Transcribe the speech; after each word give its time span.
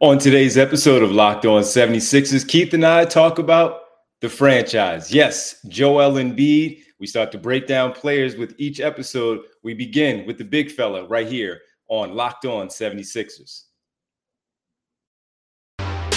On 0.00 0.18
today's 0.18 0.58
episode 0.58 1.02
of 1.02 1.10
Locked 1.10 1.46
On 1.46 1.62
76ers, 1.62 2.46
Keith 2.46 2.74
and 2.74 2.84
I 2.84 3.04
talk 3.04 3.38
about 3.38 3.80
the 4.20 4.28
franchise. 4.28 5.12
Yes, 5.12 5.56
Joel 5.68 6.12
Embiid 6.12 6.82
we 6.98 7.06
start 7.06 7.30
to 7.32 7.38
break 7.38 7.66
down 7.66 7.92
players 7.92 8.36
with 8.36 8.54
each 8.58 8.80
episode. 8.80 9.40
We 9.62 9.74
begin 9.74 10.26
with 10.26 10.38
the 10.38 10.44
big 10.44 10.70
fella 10.70 11.06
right 11.06 11.26
here 11.26 11.60
on 11.88 12.14
Locked 12.14 12.46
On 12.46 12.68
76ers. 12.68 13.64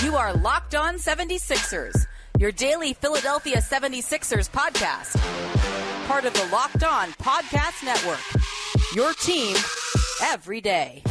You 0.03 0.15
are 0.15 0.33
Locked 0.33 0.75
On 0.75 0.95
76ers, 0.95 2.05
your 2.37 2.51
daily 2.51 2.93
Philadelphia 2.93 3.57
76ers 3.57 4.49
podcast. 4.49 5.17
Part 6.07 6.25
of 6.25 6.33
the 6.33 6.47
Locked 6.51 6.83
On 6.83 7.09
Podcast 7.13 7.83
Network. 7.83 8.19
Your 8.95 9.13
team 9.13 9.55
every 10.23 10.61
day. 10.61 11.03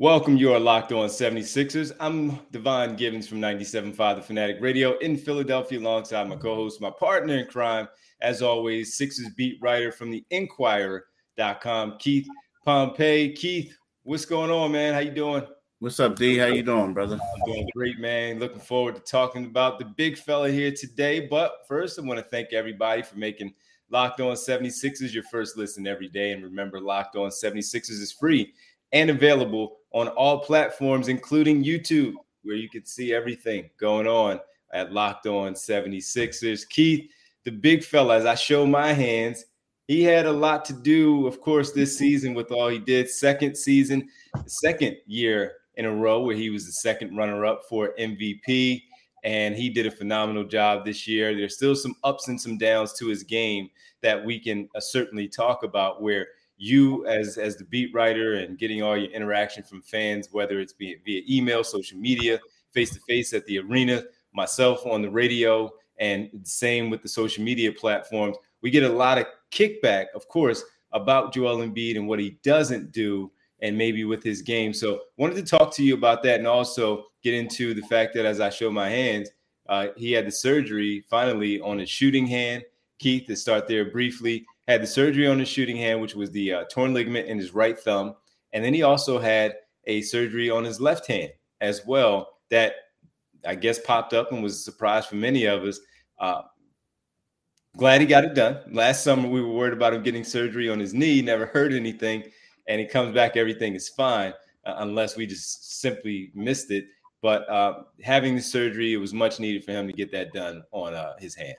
Welcome. 0.00 0.38
You 0.38 0.54
are 0.54 0.58
locked 0.58 0.92
on 0.92 1.10
76ers. 1.10 1.92
I'm 2.00 2.38
Devon 2.52 2.96
Givens 2.96 3.28
from 3.28 3.38
97.5 3.38 4.16
The 4.16 4.22
Fanatic 4.22 4.56
Radio 4.58 4.96
in 5.00 5.14
Philadelphia, 5.14 5.78
alongside 5.78 6.26
my 6.26 6.36
co 6.36 6.54
host, 6.54 6.80
my 6.80 6.88
partner 6.88 7.36
in 7.36 7.46
crime, 7.46 7.86
as 8.22 8.40
always, 8.40 8.96
Sixers 8.96 9.28
beat 9.36 9.58
writer 9.60 9.92
from 9.92 10.10
the 10.10 10.24
Inquirer.com, 10.30 11.98
Keith 11.98 12.26
Pompey. 12.64 13.34
Keith, 13.34 13.76
what's 14.02 14.24
going 14.24 14.50
on, 14.50 14.72
man? 14.72 14.94
How 14.94 15.00
you 15.00 15.10
doing? 15.10 15.46
What's 15.80 16.00
up, 16.00 16.16
D? 16.16 16.38
How 16.38 16.46
you 16.46 16.62
doing, 16.62 16.94
brother? 16.94 17.16
I'm 17.20 17.52
doing 17.52 17.68
great, 17.76 17.98
man. 17.98 18.38
Looking 18.38 18.58
forward 18.58 18.94
to 18.94 19.02
talking 19.02 19.44
about 19.44 19.78
the 19.78 19.84
big 19.84 20.16
fella 20.16 20.50
here 20.50 20.72
today. 20.72 21.26
But 21.26 21.66
first, 21.68 21.98
I 21.98 22.02
want 22.02 22.18
to 22.18 22.24
thank 22.24 22.54
everybody 22.54 23.02
for 23.02 23.18
making 23.18 23.52
Locked 23.90 24.20
On 24.20 24.34
76ers 24.34 25.12
your 25.12 25.24
first 25.24 25.58
listen 25.58 25.86
every 25.86 26.08
day. 26.08 26.32
And 26.32 26.42
remember, 26.42 26.80
Locked 26.80 27.16
On 27.16 27.28
76ers 27.28 27.90
is 27.90 28.12
free 28.12 28.54
and 28.92 29.10
available 29.10 29.78
on 29.92 30.08
all 30.08 30.40
platforms, 30.40 31.08
including 31.08 31.64
YouTube, 31.64 32.14
where 32.42 32.56
you 32.56 32.68
can 32.68 32.84
see 32.84 33.12
everything 33.12 33.70
going 33.78 34.06
on 34.06 34.40
at 34.72 34.92
Locked 34.92 35.26
On 35.26 35.52
76ers. 35.52 36.68
Keith, 36.68 37.10
the 37.44 37.50
big 37.50 37.82
fella, 37.84 38.16
as 38.16 38.26
I 38.26 38.34
show 38.34 38.66
my 38.66 38.92
hands, 38.92 39.44
he 39.86 40.02
had 40.02 40.26
a 40.26 40.32
lot 40.32 40.64
to 40.66 40.72
do, 40.72 41.26
of 41.26 41.40
course, 41.40 41.72
this 41.72 41.98
season 41.98 42.32
with 42.32 42.52
all 42.52 42.68
he 42.68 42.78
did. 42.78 43.10
Second 43.10 43.56
season, 43.56 44.08
second 44.46 44.96
year 45.06 45.54
in 45.74 45.84
a 45.84 45.92
row 45.92 46.22
where 46.22 46.36
he 46.36 46.50
was 46.50 46.66
the 46.66 46.72
second 46.72 47.16
runner 47.16 47.44
up 47.44 47.62
for 47.68 47.94
MVP. 47.98 48.82
And 49.24 49.56
he 49.56 49.68
did 49.68 49.86
a 49.86 49.90
phenomenal 49.90 50.44
job 50.44 50.84
this 50.84 51.08
year. 51.08 51.34
There's 51.34 51.56
still 51.56 51.74
some 51.74 51.94
ups 52.04 52.28
and 52.28 52.40
some 52.40 52.56
downs 52.56 52.92
to 52.94 53.08
his 53.08 53.22
game 53.22 53.68
that 54.02 54.24
we 54.24 54.38
can 54.38 54.68
uh, 54.74 54.80
certainly 54.80 55.28
talk 55.28 55.62
about 55.62 56.00
where 56.00 56.28
you 56.60 57.06
as 57.06 57.38
as 57.38 57.56
the 57.56 57.64
beat 57.64 57.92
writer 57.94 58.34
and 58.34 58.58
getting 58.58 58.82
all 58.82 58.94
your 58.94 59.10
interaction 59.12 59.62
from 59.62 59.80
fans, 59.80 60.28
whether 60.30 60.60
it's 60.60 60.74
via, 60.74 60.96
via 61.06 61.22
email, 61.26 61.64
social 61.64 61.98
media, 61.98 62.38
face 62.72 62.92
to 62.92 63.00
face 63.00 63.32
at 63.32 63.46
the 63.46 63.58
arena, 63.58 64.04
myself 64.34 64.84
on 64.84 65.00
the 65.00 65.08
radio, 65.08 65.72
and 65.98 66.28
same 66.42 66.90
with 66.90 67.00
the 67.00 67.08
social 67.08 67.42
media 67.42 67.72
platforms. 67.72 68.36
We 68.60 68.70
get 68.70 68.82
a 68.82 68.92
lot 68.92 69.16
of 69.16 69.24
kickback, 69.50 70.06
of 70.14 70.28
course, 70.28 70.62
about 70.92 71.32
Joel 71.32 71.66
Embiid 71.66 71.96
and 71.96 72.06
what 72.06 72.18
he 72.18 72.38
doesn't 72.42 72.92
do, 72.92 73.32
and 73.62 73.76
maybe 73.76 74.04
with 74.04 74.22
his 74.22 74.42
game. 74.42 74.74
So, 74.74 75.00
wanted 75.16 75.36
to 75.36 75.42
talk 75.42 75.74
to 75.76 75.82
you 75.82 75.94
about 75.94 76.22
that, 76.24 76.40
and 76.40 76.46
also 76.46 77.06
get 77.22 77.32
into 77.32 77.72
the 77.72 77.82
fact 77.82 78.12
that 78.14 78.26
as 78.26 78.38
I 78.38 78.50
show 78.50 78.70
my 78.70 78.90
hands, 78.90 79.30
uh, 79.66 79.88
he 79.96 80.12
had 80.12 80.26
the 80.26 80.30
surgery 80.30 81.06
finally 81.08 81.58
on 81.62 81.78
his 81.78 81.88
shooting 81.88 82.26
hand. 82.26 82.64
Keith, 82.98 83.26
to 83.28 83.34
start 83.34 83.66
there 83.66 83.90
briefly, 83.90 84.44
had 84.70 84.82
the 84.82 84.86
surgery 84.86 85.26
on 85.26 85.38
his 85.38 85.48
shooting 85.48 85.76
hand, 85.76 86.00
which 86.00 86.14
was 86.14 86.30
the 86.30 86.52
uh, 86.52 86.64
torn 86.70 86.94
ligament 86.94 87.28
in 87.28 87.38
his 87.38 87.52
right 87.52 87.78
thumb. 87.78 88.14
And 88.52 88.64
then 88.64 88.72
he 88.72 88.82
also 88.82 89.18
had 89.18 89.54
a 89.86 90.02
surgery 90.02 90.50
on 90.50 90.64
his 90.64 90.80
left 90.80 91.06
hand 91.06 91.32
as 91.60 91.84
well 91.86 92.36
that 92.50 92.74
I 93.46 93.54
guess 93.54 93.78
popped 93.78 94.12
up 94.12 94.32
and 94.32 94.42
was 94.42 94.54
a 94.54 94.62
surprise 94.62 95.06
for 95.06 95.16
many 95.16 95.46
of 95.46 95.64
us. 95.64 95.80
Uh, 96.18 96.42
glad 97.76 98.00
he 98.00 98.06
got 98.06 98.24
it 98.24 98.34
done. 98.34 98.58
Last 98.70 99.02
summer, 99.02 99.28
we 99.28 99.40
were 99.40 99.52
worried 99.52 99.72
about 99.72 99.94
him 99.94 100.02
getting 100.02 100.24
surgery 100.24 100.68
on 100.68 100.78
his 100.78 100.94
knee, 100.94 101.22
never 101.22 101.46
heard 101.46 101.72
anything. 101.72 102.24
And 102.68 102.80
he 102.80 102.86
comes 102.86 103.14
back, 103.14 103.36
everything 103.36 103.74
is 103.74 103.88
fine, 103.88 104.32
uh, 104.64 104.74
unless 104.78 105.16
we 105.16 105.26
just 105.26 105.80
simply 105.80 106.30
missed 106.34 106.70
it. 106.70 106.84
But 107.22 107.48
uh, 107.48 107.82
having 108.02 108.36
the 108.36 108.42
surgery, 108.42 108.92
it 108.92 108.98
was 108.98 109.12
much 109.12 109.40
needed 109.40 109.64
for 109.64 109.72
him 109.72 109.86
to 109.86 109.92
get 109.92 110.12
that 110.12 110.32
done 110.32 110.62
on 110.72 110.94
uh, 110.94 111.14
his 111.18 111.34
hand. 111.34 111.56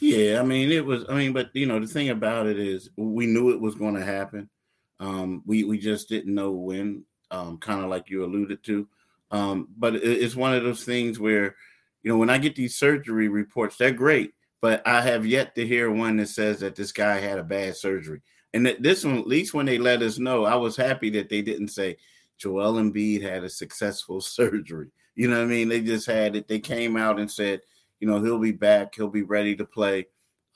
Yeah, 0.00 0.40
I 0.40 0.44
mean 0.44 0.70
it 0.72 0.84
was. 0.84 1.04
I 1.08 1.14
mean, 1.14 1.32
but 1.32 1.50
you 1.54 1.66
know 1.66 1.78
the 1.78 1.86
thing 1.86 2.08
about 2.10 2.46
it 2.46 2.58
is 2.58 2.90
we 2.96 3.26
knew 3.26 3.50
it 3.50 3.60
was 3.60 3.74
going 3.74 3.94
to 3.94 4.04
happen. 4.04 4.48
Um, 4.98 5.42
we 5.46 5.64
we 5.64 5.78
just 5.78 6.08
didn't 6.08 6.34
know 6.34 6.52
when. 6.52 7.04
Um, 7.32 7.58
kind 7.58 7.80
of 7.84 7.88
like 7.90 8.10
you 8.10 8.24
alluded 8.24 8.64
to. 8.64 8.88
Um, 9.30 9.68
but 9.76 9.94
it, 9.94 10.02
it's 10.02 10.34
one 10.34 10.54
of 10.54 10.62
those 10.64 10.84
things 10.84 11.20
where, 11.20 11.54
you 12.02 12.10
know, 12.10 12.16
when 12.16 12.30
I 12.30 12.38
get 12.38 12.56
these 12.56 12.76
surgery 12.76 13.28
reports, 13.28 13.76
they're 13.76 13.92
great, 13.92 14.32
but 14.60 14.86
I 14.86 15.00
have 15.02 15.24
yet 15.26 15.54
to 15.54 15.66
hear 15.66 15.90
one 15.90 16.16
that 16.16 16.28
says 16.28 16.60
that 16.60 16.74
this 16.74 16.92
guy 16.92 17.18
had 17.18 17.38
a 17.38 17.44
bad 17.44 17.76
surgery. 17.76 18.20
And 18.52 18.66
that 18.66 18.82
this 18.82 19.04
one, 19.04 19.18
at 19.18 19.28
least 19.28 19.54
when 19.54 19.66
they 19.66 19.78
let 19.78 20.02
us 20.02 20.18
know, 20.18 20.44
I 20.44 20.56
was 20.56 20.76
happy 20.76 21.10
that 21.10 21.28
they 21.28 21.40
didn't 21.40 21.68
say 21.68 21.98
Joel 22.36 22.74
Embiid 22.74 23.22
had 23.22 23.44
a 23.44 23.48
successful 23.48 24.20
surgery. 24.20 24.88
You 25.14 25.28
know 25.28 25.36
what 25.36 25.44
I 25.44 25.46
mean? 25.46 25.68
They 25.68 25.82
just 25.82 26.06
had 26.06 26.34
it. 26.34 26.48
They 26.48 26.58
came 26.58 26.96
out 26.96 27.20
and 27.20 27.30
said 27.30 27.60
you 28.00 28.08
know, 28.08 28.20
he'll 28.20 28.38
be 28.38 28.52
back. 28.52 28.94
He'll 28.94 29.08
be 29.08 29.22
ready 29.22 29.54
to 29.56 29.64
play 29.64 30.06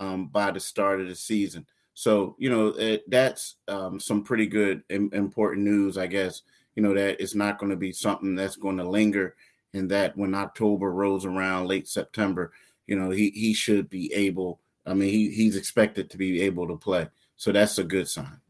um, 0.01 0.27
by 0.27 0.51
the 0.51 0.61
start 0.61 1.01
of 1.01 1.09
the 1.09 1.15
season. 1.15 1.67
So, 1.95 2.35
you 2.39 2.51
know, 2.51 2.69
it, 2.69 3.09
that's 3.09 3.57
um, 3.69 4.01
some 4.01 4.25
pretty 4.25 4.47
good 4.47 4.83
important 4.89 5.63
news, 5.63 5.97
I 5.97 6.09
guess. 6.09 6.43
You 6.75 6.83
know, 6.83 6.93
that 6.95 7.23
it's 7.23 7.37
not 7.37 7.59
going 7.59 7.71
to 7.71 7.77
be 7.77 7.93
something 7.93 8.35
that's 8.35 8.57
going 8.57 8.79
to 8.79 8.89
linger 8.89 9.37
and 9.75 9.91
that 9.91 10.17
when 10.17 10.35
October 10.35 10.91
rolls 10.93 11.25
around, 11.25 11.67
late 11.67 11.89
September, 11.89 12.53
you 12.87 12.97
know, 12.97 13.11
he, 13.11 13.31
he 13.31 13.53
should 13.53 13.89
be 13.91 14.13
able, 14.13 14.61
I 14.87 14.95
mean, 14.95 15.11
he, 15.11 15.31
he's 15.31 15.57
expected 15.57 16.11
to 16.11 16.17
be 16.17 16.41
able 16.43 16.67
to 16.69 16.77
play. 16.77 17.09
So 17.37 17.53
that's 17.53 17.79
a 17.79 17.85
good 17.85 18.09
sign. 18.09 18.41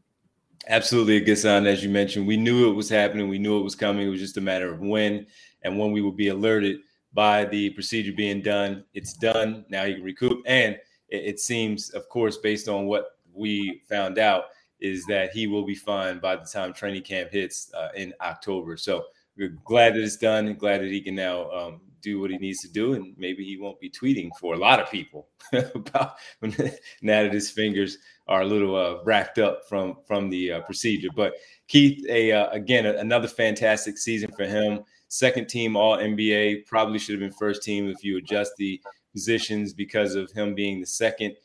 Absolutely 0.67 1.17
a 1.17 1.21
good 1.21 1.37
sign. 1.37 1.65
As 1.65 1.83
you 1.83 1.89
mentioned, 1.89 2.27
we 2.27 2.37
knew 2.37 2.69
it 2.69 2.75
was 2.75 2.89
happening. 2.89 3.27
We 3.27 3.39
knew 3.39 3.59
it 3.59 3.63
was 3.63 3.75
coming. 3.75 4.07
It 4.07 4.09
was 4.09 4.19
just 4.19 4.37
a 4.37 4.41
matter 4.41 4.71
of 4.71 4.79
when 4.79 5.27
and 5.63 5.77
when 5.77 5.91
we 5.91 6.01
would 6.01 6.15
be 6.15 6.29
alerted 6.29 6.79
by 7.15 7.45
the 7.45 7.71
procedure 7.71 8.11
being 8.11 8.41
done. 8.41 8.83
It's 8.93 9.13
done. 9.13 9.65
Now 9.69 9.85
he 9.85 9.95
can 9.95 10.03
recoup. 10.03 10.43
And 10.45 10.75
it, 11.07 11.23
it, 11.23 11.39
seems, 11.39 11.89
of 11.91 12.07
course, 12.09 12.37
based 12.37 12.67
on 12.67 12.85
what 12.85 13.05
we 13.33 13.81
found 13.89 14.19
out, 14.19 14.43
is 14.81 15.05
that 15.05 15.31
he 15.31 15.47
will 15.47 15.65
be 15.65 15.73
fine 15.73 16.19
by 16.19 16.35
the 16.35 16.45
time 16.45 16.73
training 16.73 17.01
camp 17.01 17.31
hits 17.31 17.71
uh, 17.73 17.87
in 17.95 18.13
October. 18.21 18.75
So 18.75 19.05
we're 19.37 19.57
glad 19.63 19.95
that 19.95 20.03
it's 20.03 20.17
done 20.17 20.47
and 20.47 20.59
glad 20.59 20.81
that 20.81 20.91
he 20.91 21.01
can 21.01 21.15
now 21.15 21.49
um, 21.51 21.81
do 22.01 22.19
what 22.19 22.29
he 22.29 22.37
needs 22.37 22.59
to 22.61 22.67
do. 22.67 22.93
And 22.93 23.15
maybe 23.17 23.45
he 23.45 23.57
won't 23.57 23.79
be 23.79 23.89
tweeting 23.89 24.29
for 24.37 24.53
a 24.53 24.57
lot 24.57 24.81
of 24.81 24.91
people 24.91 25.29
about 25.73 26.15
now 26.41 27.23
that 27.23 27.33
his 27.33 27.49
fingers 27.49 27.97
are 28.27 28.41
a 28.41 28.45
little 28.45 28.75
uh, 28.75 29.01
racked 29.05 29.39
up 29.39 29.61
from 29.69 29.97
from 30.05 30.29
the 30.29 30.51
uh, 30.51 30.61
procedure. 30.61 31.09
But 31.15 31.35
Keith, 31.69 32.05
a 32.09 32.33
uh, 32.33 32.49
again 32.49 32.85
another 32.85 33.29
fantastic 33.29 33.97
season 33.97 34.31
for 34.35 34.45
him 34.45 34.83
second 35.07 35.47
team 35.47 35.75
All 35.75 35.97
NBA. 35.97 36.65
Probably 36.65 36.99
should 36.99 37.13
have 37.13 37.19
been 37.19 37.37
first 37.37 37.63
team 37.63 37.89
if 37.89 38.03
you 38.03 38.17
adjust 38.17 38.53
the 38.57 38.81
positions 39.13 39.73
because 39.73 40.15
of 40.15 40.31
him 40.31 40.53
being 40.55 40.79
the 40.79 40.87
second 40.87 41.35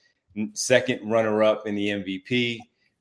second 0.54 1.08
runner 1.10 1.42
up 1.42 1.66
in 1.66 1.74
the 1.74 1.88
MVP 1.88 2.58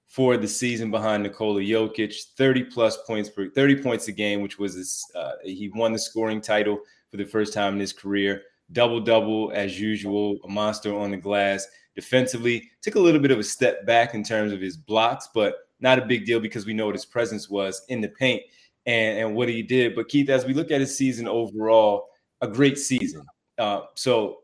for 0.08 0.38
the 0.38 0.48
season 0.48 0.90
behind 0.90 1.24
Nikola 1.24 1.62
Jokic. 1.62 2.14
30 2.36 2.64
plus 2.66 2.98
points 3.06 3.30
per 3.30 3.50
30 3.50 3.82
points 3.82 4.08
a 4.08 4.12
game, 4.12 4.42
which 4.42 4.58
was 4.58 4.74
his, 4.74 5.06
uh, 5.16 5.34
he 5.44 5.70
won 5.76 5.94
the 5.94 6.00
scoring 6.00 6.42
title 6.42 6.80
for 7.12 7.18
the 7.18 7.26
first 7.26 7.54
time 7.54 7.74
in 7.74 7.80
his 7.80 7.94
career. 7.94 8.42
Double 8.72 9.00
double 9.00 9.52
as 9.54 9.80
usual, 9.80 10.38
a 10.44 10.48
monster 10.48 10.96
on 10.96 11.12
the 11.12 11.18
glass. 11.18 11.66
Defensively, 11.96 12.70
took 12.82 12.96
a 12.96 13.00
little 13.00 13.22
bit 13.22 13.32
of 13.32 13.40
a 13.40 13.44
step 13.44 13.86
back 13.86 14.14
in 14.14 14.24
terms 14.24 14.52
of 14.52 14.62
his 14.62 14.78
blocks, 14.78 15.30
but 15.34 15.56
not 15.80 16.00
a 16.00 16.06
big 16.06 16.26
deal 16.26 16.40
because 16.40 16.66
we 16.66 16.74
know 16.74 16.86
what 16.86 16.96
his 16.96 17.06
presence 17.06 17.50
was 17.50 17.84
in 17.90 18.02
the 18.02 18.10
paint 18.10 18.42
and, 18.90 19.20
and 19.20 19.36
what 19.36 19.50
he 19.50 19.62
did. 19.62 19.96
But 19.96 20.10
Keith, 20.10 20.30
as 20.30 20.46
we 20.46 20.54
look 20.54 20.72
at 20.72 20.82
his 20.82 20.98
season 20.98 21.28
overall, 21.28 22.08
a 22.42 22.48
great 22.48 22.80
season. 22.80 23.24
Uh, 23.60 23.82
so 23.96 24.40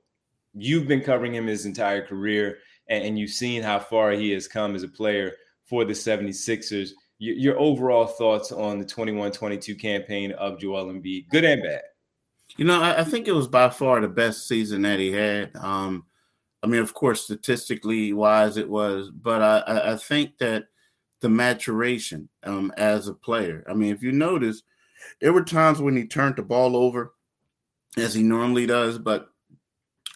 you've 0.53 0.87
been 0.87 1.01
covering 1.01 1.33
him 1.33 1.47
his 1.47 1.65
entire 1.65 2.05
career, 2.05 2.59
and, 2.87 3.03
and, 3.03 3.17
you've 3.17 3.31
seen 3.31 3.63
how 3.63 3.79
far 3.79 4.11
he 4.11 4.29
has 4.31 4.47
come 4.47 4.75
as 4.75 4.83
a 4.83 4.87
player 4.87 5.31
for 5.63 5.83
the 5.83 5.93
76ers. 5.93 6.89
Your, 7.17 7.35
your 7.35 7.59
overall 7.59 8.05
thoughts 8.05 8.51
on 8.51 8.77
the 8.77 8.85
21 8.85 9.31
22 9.31 9.75
campaign 9.75 10.31
of 10.33 10.59
Joel 10.59 10.87
Embiid, 10.87 11.29
good 11.29 11.45
and 11.45 11.63
bad? 11.63 11.81
You 12.57 12.65
know, 12.65 12.81
I, 12.81 12.99
I, 12.99 13.03
think 13.03 13.27
it 13.27 13.33
was 13.33 13.47
by 13.47 13.69
far 13.69 13.99
the 13.99 14.07
best 14.07 14.47
season 14.47 14.83
that 14.83 14.99
he 14.99 15.11
had. 15.11 15.55
Um, 15.55 16.05
I 16.61 16.67
mean, 16.67 16.81
of 16.81 16.93
course, 16.93 17.23
statistically 17.23 18.13
wise, 18.13 18.57
it 18.57 18.69
was, 18.69 19.09
but 19.09 19.41
I, 19.41 19.93
I 19.93 19.95
think 19.95 20.37
that 20.37 20.65
the 21.21 21.29
maturation 21.29 22.29
um, 22.43 22.71
as 22.77 23.07
a 23.07 23.13
player. 23.13 23.65
I 23.69 23.73
mean, 23.73 23.93
if 23.93 24.03
you 24.03 24.11
notice, 24.11 24.63
there 25.21 25.33
were 25.33 25.43
times 25.43 25.79
when 25.79 25.95
he 25.95 26.05
turned 26.05 26.35
the 26.35 26.43
ball 26.43 26.75
over 26.75 27.13
as 27.97 28.13
he 28.13 28.23
normally 28.23 28.65
does, 28.65 28.97
but 28.97 29.29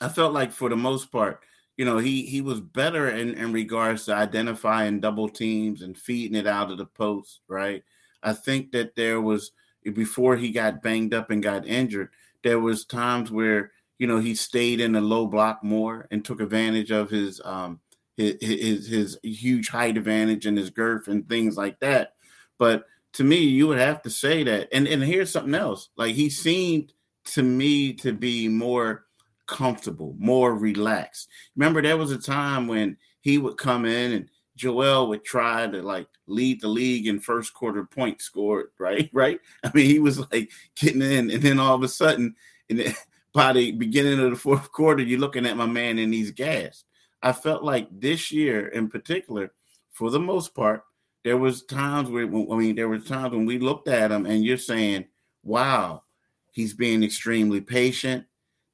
I 0.02 0.10
felt 0.10 0.34
like 0.34 0.52
for 0.52 0.70
the 0.70 0.78
most 0.78 1.12
part, 1.12 1.42
you 1.78 1.86
know, 1.86 1.98
he 1.98 2.24
he 2.26 2.42
was 2.42 2.60
better 2.60 3.10
in, 3.10 3.36
in 3.36 3.54
regards 3.54 4.06
to 4.06 4.14
identifying 4.14 5.00
double 5.00 5.30
teams 5.30 5.82
and 5.82 5.98
feeding 5.98 6.38
it 6.38 6.48
out 6.48 6.72
of 6.72 6.78
the 6.78 6.86
post, 6.86 7.40
right? 7.48 7.84
I 8.22 8.34
think 8.34 8.72
that 8.74 8.96
there 8.96 9.22
was 9.22 9.52
before 9.94 10.36
he 10.36 10.52
got 10.52 10.84
banged 10.84 11.14
up 11.14 11.32
and 11.32 11.42
got 11.42 11.66
injured, 11.66 12.10
there 12.44 12.60
was 12.60 12.84
times 12.86 13.32
where 13.32 13.72
you 13.98 14.08
know 14.08 14.20
he 14.20 14.36
stayed 14.36 14.82
in 14.82 14.96
a 14.96 15.02
low 15.02 15.26
block 15.26 15.64
more 15.64 16.08
and 16.12 16.24
took 16.24 16.42
advantage 16.42 16.92
of 16.92 17.10
his 17.10 17.40
um 17.46 17.80
his 18.20 18.88
his, 18.88 19.18
huge 19.24 19.70
height 19.70 19.98
advantage 19.98 20.46
and 20.46 20.58
his 20.58 20.70
girth 20.70 21.08
and 21.08 21.28
things 21.28 21.58
like 21.58 21.80
that. 21.80 22.14
But 22.58 22.86
to 23.14 23.24
me, 23.24 23.38
you 23.38 23.68
would 23.68 23.80
have 23.80 24.02
to 24.04 24.10
say 24.10 24.44
that. 24.44 24.70
And 24.72 24.88
and 24.88 25.04
here's 25.04 25.32
something 25.32 25.56
else. 25.56 25.90
Like 25.96 26.16
he 26.16 26.30
seemed 26.30 26.94
to 27.26 27.44
me 27.44 27.94
to 27.94 28.12
be 28.12 28.48
more 28.48 29.06
comfortable, 29.48 30.16
more 30.20 30.54
relaxed. 30.54 31.30
Remember, 31.56 31.82
there 31.82 31.98
was 31.98 32.12
a 32.12 32.18
time 32.18 32.68
when 32.68 32.98
he 33.22 33.38
would 33.38 33.58
come 33.58 33.86
in 33.86 34.12
and 34.12 34.30
Joel 34.56 35.08
would 35.08 35.24
try 35.24 35.68
to 35.68 35.82
like 35.82 36.08
lead 36.28 36.62
the 36.62 36.68
league 36.68 37.08
in 37.08 37.20
first 37.20 37.54
quarter 37.54 37.86
points 37.86 38.26
scored, 38.26 38.68
right? 38.80 39.10
Right. 39.14 39.40
I 39.64 39.72
mean, 39.74 39.86
he 39.86 40.00
was 40.00 40.20
like 40.32 40.52
getting 40.76 41.02
in, 41.02 41.32
and 41.32 41.42
then 41.42 41.60
all 41.60 41.76
of 41.76 41.84
a 41.84 41.88
sudden, 41.88 42.36
and 42.70 42.96
by 43.34 43.54
the 43.54 43.72
beginning 43.72 44.20
of 44.20 44.32
the 44.32 44.36
fourth 44.36 44.72
quarter, 44.72 45.04
you're 45.04 45.20
looking 45.20 45.46
at 45.46 45.58
my 45.58 45.66
man 45.66 45.98
and 45.98 46.14
he's 46.14 46.32
gassed. 46.32 46.86
I 47.22 47.32
felt 47.34 47.64
like 47.64 47.88
this 47.92 48.32
year 48.32 48.68
in 48.70 48.90
particular, 48.90 49.52
for 49.92 50.10
the 50.10 50.20
most 50.20 50.54
part, 50.56 50.84
there 51.24 51.38
was 51.38 51.64
times 51.64 52.10
where 52.10 52.24
I 52.24 52.56
mean, 52.56 52.76
there 52.76 52.88
were 52.88 53.00
times 53.00 53.34
when 53.34 53.46
we 53.46 53.60
looked 53.60 53.88
at 53.88 54.12
him 54.12 54.26
and 54.26 54.44
you're 54.44 54.58
saying, 54.58 55.06
"Wow, 55.44 56.04
he's 56.52 56.74
being 56.74 57.04
extremely 57.04 57.62
patient." 57.62 58.26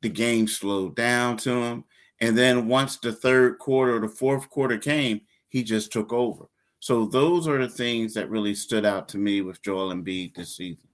The 0.02 0.10
game 0.10 0.48
slowed 0.48 0.96
down 0.96 1.38
to 1.38 1.52
him, 1.52 1.84
and 2.20 2.38
then 2.38 2.68
once 2.68 2.98
the 2.98 3.12
third 3.12 3.58
quarter, 3.58 3.96
or 3.96 4.00
the 4.00 4.08
fourth 4.08 4.50
quarter 4.50 4.78
came, 4.78 5.22
he 5.48 5.64
just 5.64 5.92
took 5.92 6.14
over. 6.14 6.46
So 6.80 7.08
those 7.08 7.48
are 7.48 7.58
the 7.58 7.70
things 7.70 8.14
that 8.14 8.30
really 8.30 8.54
stood 8.54 8.86
out 8.86 9.10
to 9.10 9.18
me 9.18 9.42
with 9.42 9.64
Joel 9.64 9.92
Embiid 9.92 10.36
this 10.36 10.56
season. 10.56 10.88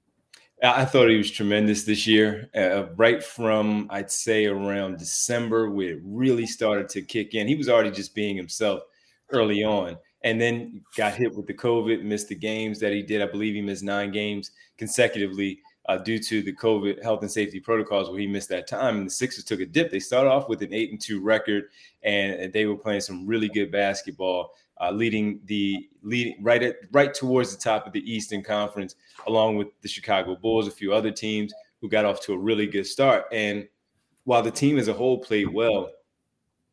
I 0.64 0.86
thought 0.86 1.10
he 1.10 1.18
was 1.18 1.32
tremendous 1.32 1.84
this 1.84 2.06
year. 2.06 2.50
Uh, 2.56 2.86
right 2.96 3.24
from 3.24 3.88
I'd 3.90 4.12
say 4.12 4.46
around 4.46 5.00
December, 5.00 5.72
where 5.72 5.94
it 5.94 6.02
really 6.04 6.46
started 6.46 6.88
to 6.90 7.02
kick 7.02 7.34
in. 7.34 7.48
He 7.48 7.56
was 7.56 7.68
already 7.68 7.90
just 7.90 8.14
being 8.14 8.38
himself 8.38 8.84
early 9.32 9.64
on, 9.64 9.98
and 10.24 10.40
then 10.40 10.82
got 10.96 11.16
hit 11.16 11.36
with 11.36 11.48
the 11.48 11.54
COVID, 11.54 12.04
missed 12.04 12.30
the 12.30 12.36
games 12.36 12.80
that 12.80 12.94
he 12.94 13.02
did. 13.02 13.24
I 13.24 13.26
believe 13.26 13.56
he 13.56 13.62
missed 13.62 13.84
nine 13.84 14.12
games 14.12 14.52
consecutively 14.78 15.60
uh, 15.90 15.98
due 15.98 16.20
to 16.20 16.44
the 16.44 16.56
COVID 16.56 17.02
health 17.02 17.22
and 17.22 17.32
safety 17.32 17.60
protocols, 17.60 18.10
where 18.10 18.20
he 18.20 18.28
missed 18.28 18.50
that 18.50 18.68
time. 18.68 18.98
And 18.98 19.08
the 19.08 19.12
Sixers 19.12 19.44
took 19.44 19.62
a 19.62 19.66
dip. 19.66 19.90
They 19.90 20.00
started 20.00 20.30
off 20.30 20.48
with 20.48 20.62
an 20.62 20.74
eight 20.74 20.92
and 20.92 21.02
two 21.02 21.22
record, 21.22 21.66
and 22.04 22.54
they 22.54 22.68
were 22.68 22.78
playing 22.78 23.02
some 23.02 23.26
really 23.26 23.50
good 23.50 23.72
basketball 23.72 24.52
uh, 24.82 24.92
leading 24.92 25.40
the 25.46 25.88
leading 26.02 26.44
right 26.44 26.64
at 26.64 26.78
right 26.92 27.14
towards 27.14 27.56
the 27.56 27.62
top 27.62 27.86
of 27.86 27.94
the 27.94 28.12
Eastern 28.12 28.42
Conference, 28.42 28.96
along 29.28 29.58
with 29.58 29.68
the 29.82 29.88
Chicago 29.88 30.36
Bulls, 30.36 30.68
a 30.68 30.72
few 30.72 30.94
other 30.94 31.12
teams 31.12 31.54
who 31.80 31.90
got 31.90 32.06
off 32.06 32.22
to 32.22 32.34
a 32.34 32.38
really 32.38 32.68
good 32.68 32.86
start. 32.86 33.26
And 33.32 33.68
while 34.24 34.42
the 34.42 34.52
team 34.52 34.78
as 34.78 34.88
a 34.88 34.94
whole 34.94 35.20
played 35.20 35.50
well, 35.50 35.92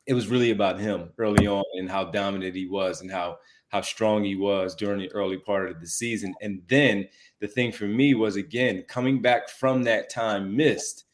it 0.06 0.14
was 0.14 0.28
really 0.28 0.50
about 0.50 0.80
him 0.80 1.10
early 1.18 1.46
on 1.46 1.64
and 1.74 1.90
how 1.90 2.04
dominant 2.04 2.54
he 2.54 2.66
was 2.66 3.02
and 3.02 3.10
how 3.10 3.38
how 3.68 3.82
strong 3.82 4.24
he 4.24 4.34
was 4.34 4.74
during 4.74 4.98
the 4.98 5.12
early 5.12 5.36
part 5.36 5.70
of 5.70 5.78
the 5.80 5.86
season. 5.86 6.34
And 6.40 6.62
then 6.68 7.06
the 7.40 7.48
thing 7.48 7.70
for 7.70 7.84
me 7.84 8.14
was 8.14 8.36
again 8.36 8.84
coming 8.88 9.20
back 9.20 9.50
from 9.50 9.82
that 9.82 10.08
time 10.08 10.56
missed 10.56 11.04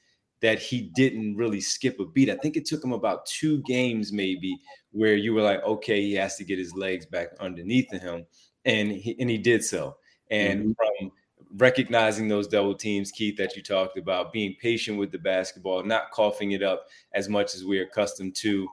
that 0.44 0.58
he 0.58 0.92
didn't 0.94 1.36
really 1.36 1.60
skip 1.62 1.98
a 2.00 2.04
beat. 2.04 2.28
I 2.28 2.36
think 2.36 2.58
it 2.58 2.66
took 2.66 2.84
him 2.84 2.92
about 2.92 3.24
two 3.24 3.62
games, 3.62 4.12
maybe, 4.12 4.60
where 4.90 5.16
you 5.16 5.32
were 5.32 5.40
like, 5.40 5.64
okay, 5.64 6.02
he 6.02 6.12
has 6.16 6.36
to 6.36 6.44
get 6.44 6.58
his 6.58 6.74
legs 6.74 7.06
back 7.06 7.28
underneath 7.40 7.90
him, 7.90 8.26
and 8.66 8.92
he 8.92 9.16
and 9.18 9.30
he 9.30 9.38
did 9.38 9.64
so. 9.64 9.96
And 10.30 10.60
mm-hmm. 10.60 10.72
from 11.00 11.12
recognizing 11.56 12.28
those 12.28 12.46
double 12.46 12.74
teams, 12.74 13.10
Keith, 13.10 13.38
that 13.38 13.56
you 13.56 13.62
talked 13.62 13.96
about, 13.96 14.34
being 14.34 14.54
patient 14.60 14.98
with 14.98 15.12
the 15.12 15.18
basketball, 15.18 15.82
not 15.82 16.10
coughing 16.10 16.52
it 16.52 16.62
up 16.62 16.88
as 17.14 17.26
much 17.26 17.54
as 17.54 17.64
we're 17.64 17.84
accustomed 17.84 18.34
to, 18.36 18.68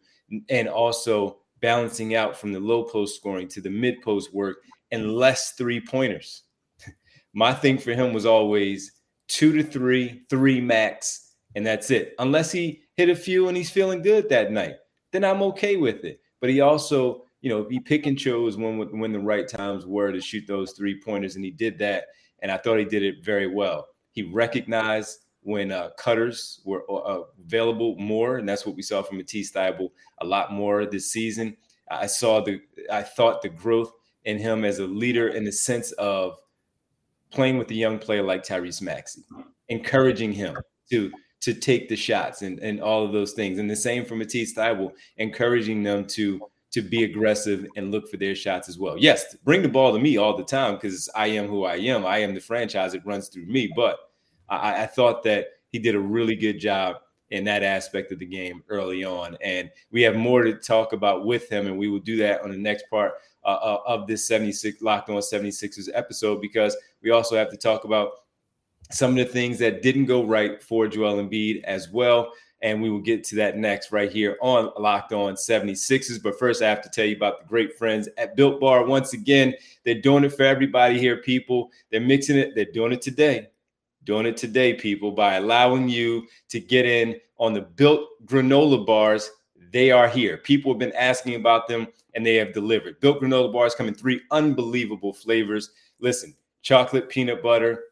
and 0.50 0.68
also 0.68 1.38
balancing 1.62 2.16
out 2.16 2.36
from 2.36 2.52
the 2.52 2.60
low 2.60 2.84
post 2.84 3.16
scoring 3.16 3.48
to 3.48 3.62
the 3.62 3.70
mid 3.70 4.02
post 4.02 4.34
work 4.34 4.58
and 4.92 5.14
less 5.14 5.54
three 5.54 5.80
pointers. 5.80 6.44
My 7.34 7.54
thing 7.54 7.78
for 7.78 7.92
him 7.92 8.12
was 8.12 8.26
always 8.26 8.92
two 9.30 9.54
to 9.54 9.64
three, 9.64 10.24
three 10.30 10.60
max 10.60 11.31
and 11.56 11.66
that's 11.66 11.92
it. 11.92 12.16
Unless 12.20 12.52
he 12.52 12.82
hit 12.96 13.10
a 13.10 13.16
few 13.16 13.48
and 13.48 13.58
he's 13.58 13.70
feeling 13.70 14.02
good 14.02 14.30
that 14.30 14.52
night, 14.52 14.76
then 15.12 15.24
I'm 15.24 15.42
okay 15.44 15.76
with 15.76 16.04
it. 16.04 16.22
But 16.40 16.50
he 16.50 16.62
also, 16.62 17.24
you 17.42 17.50
know, 17.50 17.68
he 17.70 17.80
pick 17.80 18.06
and 18.06 18.18
chose 18.18 18.58
when 18.58 18.78
when 19.00 19.12
the 19.12 19.20
right 19.20 19.48
times 19.48 19.86
were 19.86 20.12
to 20.12 20.22
shoot 20.22 20.46
those 20.48 20.72
three 20.72 21.00
pointers, 21.00 21.36
and 21.36 21.46
he 21.46 21.52
did 21.52 21.78
that. 21.80 22.06
And 22.42 22.52
I 22.52 22.58
thought 22.58 22.80
he 22.80 22.86
did 22.86 23.04
it 23.04 23.24
very 23.24 23.48
well. 23.48 23.88
He 24.12 24.24
recognized 24.24 25.20
when 25.44 25.72
uh, 25.72 25.90
cutters 25.98 26.62
were 26.66 26.84
uh, 26.92 27.22
available 27.44 27.96
more, 27.98 28.38
and 28.38 28.48
that's 28.48 28.66
what 28.66 28.76
we 28.76 28.82
saw 28.82 29.02
from 29.02 29.18
Matisse 29.18 29.52
Thybulle 29.52 29.92
a 30.20 30.26
lot 30.26 30.52
more 30.52 30.86
this 30.86 31.12
season. 31.12 31.58
I 31.90 32.06
saw 32.06 32.42
the, 32.42 32.62
I 32.92 33.02
thought 33.02 33.42
the 33.42 33.50
growth 33.50 33.92
in 34.26 34.38
him 34.38 34.64
as 34.64 34.80
a 34.80 34.86
leader 34.86 35.30
in 35.30 35.44
the 35.44 35.52
sense 35.52 35.92
of 35.94 36.38
playing 37.32 37.58
with 37.58 37.72
a 37.72 37.76
young 37.76 37.98
player 37.98 38.24
like 38.24 38.44
Tyrese 38.44 38.82
Maxey, 38.82 39.24
encouraging 39.70 40.32
him 40.32 40.56
to 40.92 41.12
to 41.42 41.54
take 41.54 41.90
the 41.90 41.96
shots 41.96 42.44
and, 42.44 42.60
and 42.60 42.82
all 42.82 43.04
of 43.04 43.12
those 43.12 43.34
things. 43.34 43.60
And 43.60 43.70
the 43.70 43.76
same 43.76 44.06
for 44.06 44.16
Matisse 44.16 44.54
Thybulle, 44.54 44.94
encouraging 45.18 45.84
them 45.84 46.06
to 46.08 46.42
to 46.72 46.82
be 46.82 47.04
aggressive 47.04 47.68
and 47.76 47.92
look 47.92 48.10
for 48.10 48.16
their 48.16 48.34
shots 48.34 48.70
as 48.70 48.80
well. 48.80 48.98
Yes, 48.98 49.36
bring 49.44 49.62
the 49.62 49.68
ball 49.68 49.92
to 49.92 50.00
me 50.00 50.16
all 50.16 50.38
the 50.38 50.44
time 50.44 50.76
because 50.76 51.10
I 51.14 51.28
am 51.28 51.48
who 51.48 51.66
I 51.66 51.76
am. 51.76 52.06
I 52.06 52.20
am 52.20 52.34
the 52.34 52.40
franchise. 52.40 52.94
It 52.94 53.06
runs 53.06 53.28
through 53.28 53.46
me. 53.46 53.70
But 53.76 53.98
I, 54.48 54.84
I 54.84 54.86
thought 54.86 55.22
that 55.24 55.48
he 55.68 55.80
did 55.80 55.96
a 55.96 56.00
really 56.00 56.36
good 56.36 56.60
job 56.60 56.98
in 57.30 57.44
that 57.46 57.64
aspect 57.64 58.12
of 58.12 58.20
the 58.20 58.26
game 58.26 58.64
early 58.70 59.04
on. 59.04 59.38
And 59.42 59.70
we 59.92 60.02
have 60.04 60.16
more 60.16 60.44
to 60.44 60.54
talk 60.54 60.94
about 60.94 61.26
with 61.26 61.50
him, 61.50 61.68
and 61.68 61.78
we 61.78 61.90
will 61.90 62.00
do 62.00 62.16
that 62.18 62.42
on 62.42 62.52
the 62.52 62.58
next 62.58 62.86
part 62.90 63.14
uh, 63.44 63.48
uh 63.48 63.82
of 63.88 64.08
this 64.08 64.28
76 64.28 64.82
Locked 64.82 65.10
On 65.10 65.18
76ers 65.18 65.90
episode 65.94 66.42
because 66.42 66.78
we 67.02 67.10
also 67.10 67.36
have 67.36 67.50
to 67.50 67.58
talk 67.58 67.86
about 67.86 68.12
some 68.92 69.12
of 69.12 69.18
the 69.18 69.26
things 69.26 69.58
that 69.60 69.82
didn't 69.82 70.06
go 70.06 70.26
right 70.26 70.62
for 70.62 70.88
Joel 70.88 71.24
Embiid 71.24 71.64
as 71.64 71.90
well. 71.90 72.34
And 72.64 72.82
we 72.82 72.92
will 72.92 73.00
get 73.00 73.24
to 73.26 73.36
that 73.38 73.58
next 73.58 73.92
right 73.92 74.12
here 74.12 74.38
on 74.42 74.72
Locked 74.78 75.14
On 75.14 75.34
76ers. 75.34 76.22
But 76.22 76.38
first, 76.38 76.62
I 76.62 76.70
have 76.70 76.82
to 76.84 76.90
tell 76.90 77.06
you 77.06 77.16
about 77.16 77.42
the 77.42 77.48
great 77.48 77.76
friends 77.78 78.08
at 78.18 78.36
Built 78.36 78.60
Bar. 78.60 78.86
Once 78.86 79.14
again, 79.14 79.56
they're 79.84 80.00
doing 80.00 80.24
it 80.24 80.34
for 80.34 80.44
everybody 80.44 81.00
here, 81.00 81.18
people. 81.18 81.72
They're 81.90 82.00
mixing 82.00 82.38
it, 82.38 82.54
they're 82.54 82.66
doing 82.66 82.92
it 82.92 83.02
today. 83.02 83.48
Doing 84.04 84.28
it 84.28 84.38
today, 84.38 84.74
people, 84.74 85.12
by 85.12 85.36
allowing 85.36 85.90
you 85.90 86.28
to 86.50 86.60
get 86.60 86.86
in 86.86 87.20
on 87.40 87.54
the 87.54 87.62
built 87.62 88.08
granola 88.26 88.86
bars. 88.86 89.32
They 89.72 89.90
are 89.92 90.08
here. 90.08 90.38
People 90.38 90.72
have 90.72 90.80
been 90.80 90.94
asking 90.94 91.36
about 91.36 91.68
them 91.68 91.88
and 92.14 92.26
they 92.26 92.36
have 92.36 92.54
delivered. 92.54 93.00
Built 93.00 93.22
granola 93.22 93.52
bars 93.52 93.74
come 93.74 93.88
in 93.88 93.96
three 93.96 94.22
unbelievable 94.32 95.14
flavors. 95.14 95.72
Listen, 96.00 96.36
chocolate 96.62 97.10
peanut 97.10 97.42
butter, 97.42 97.86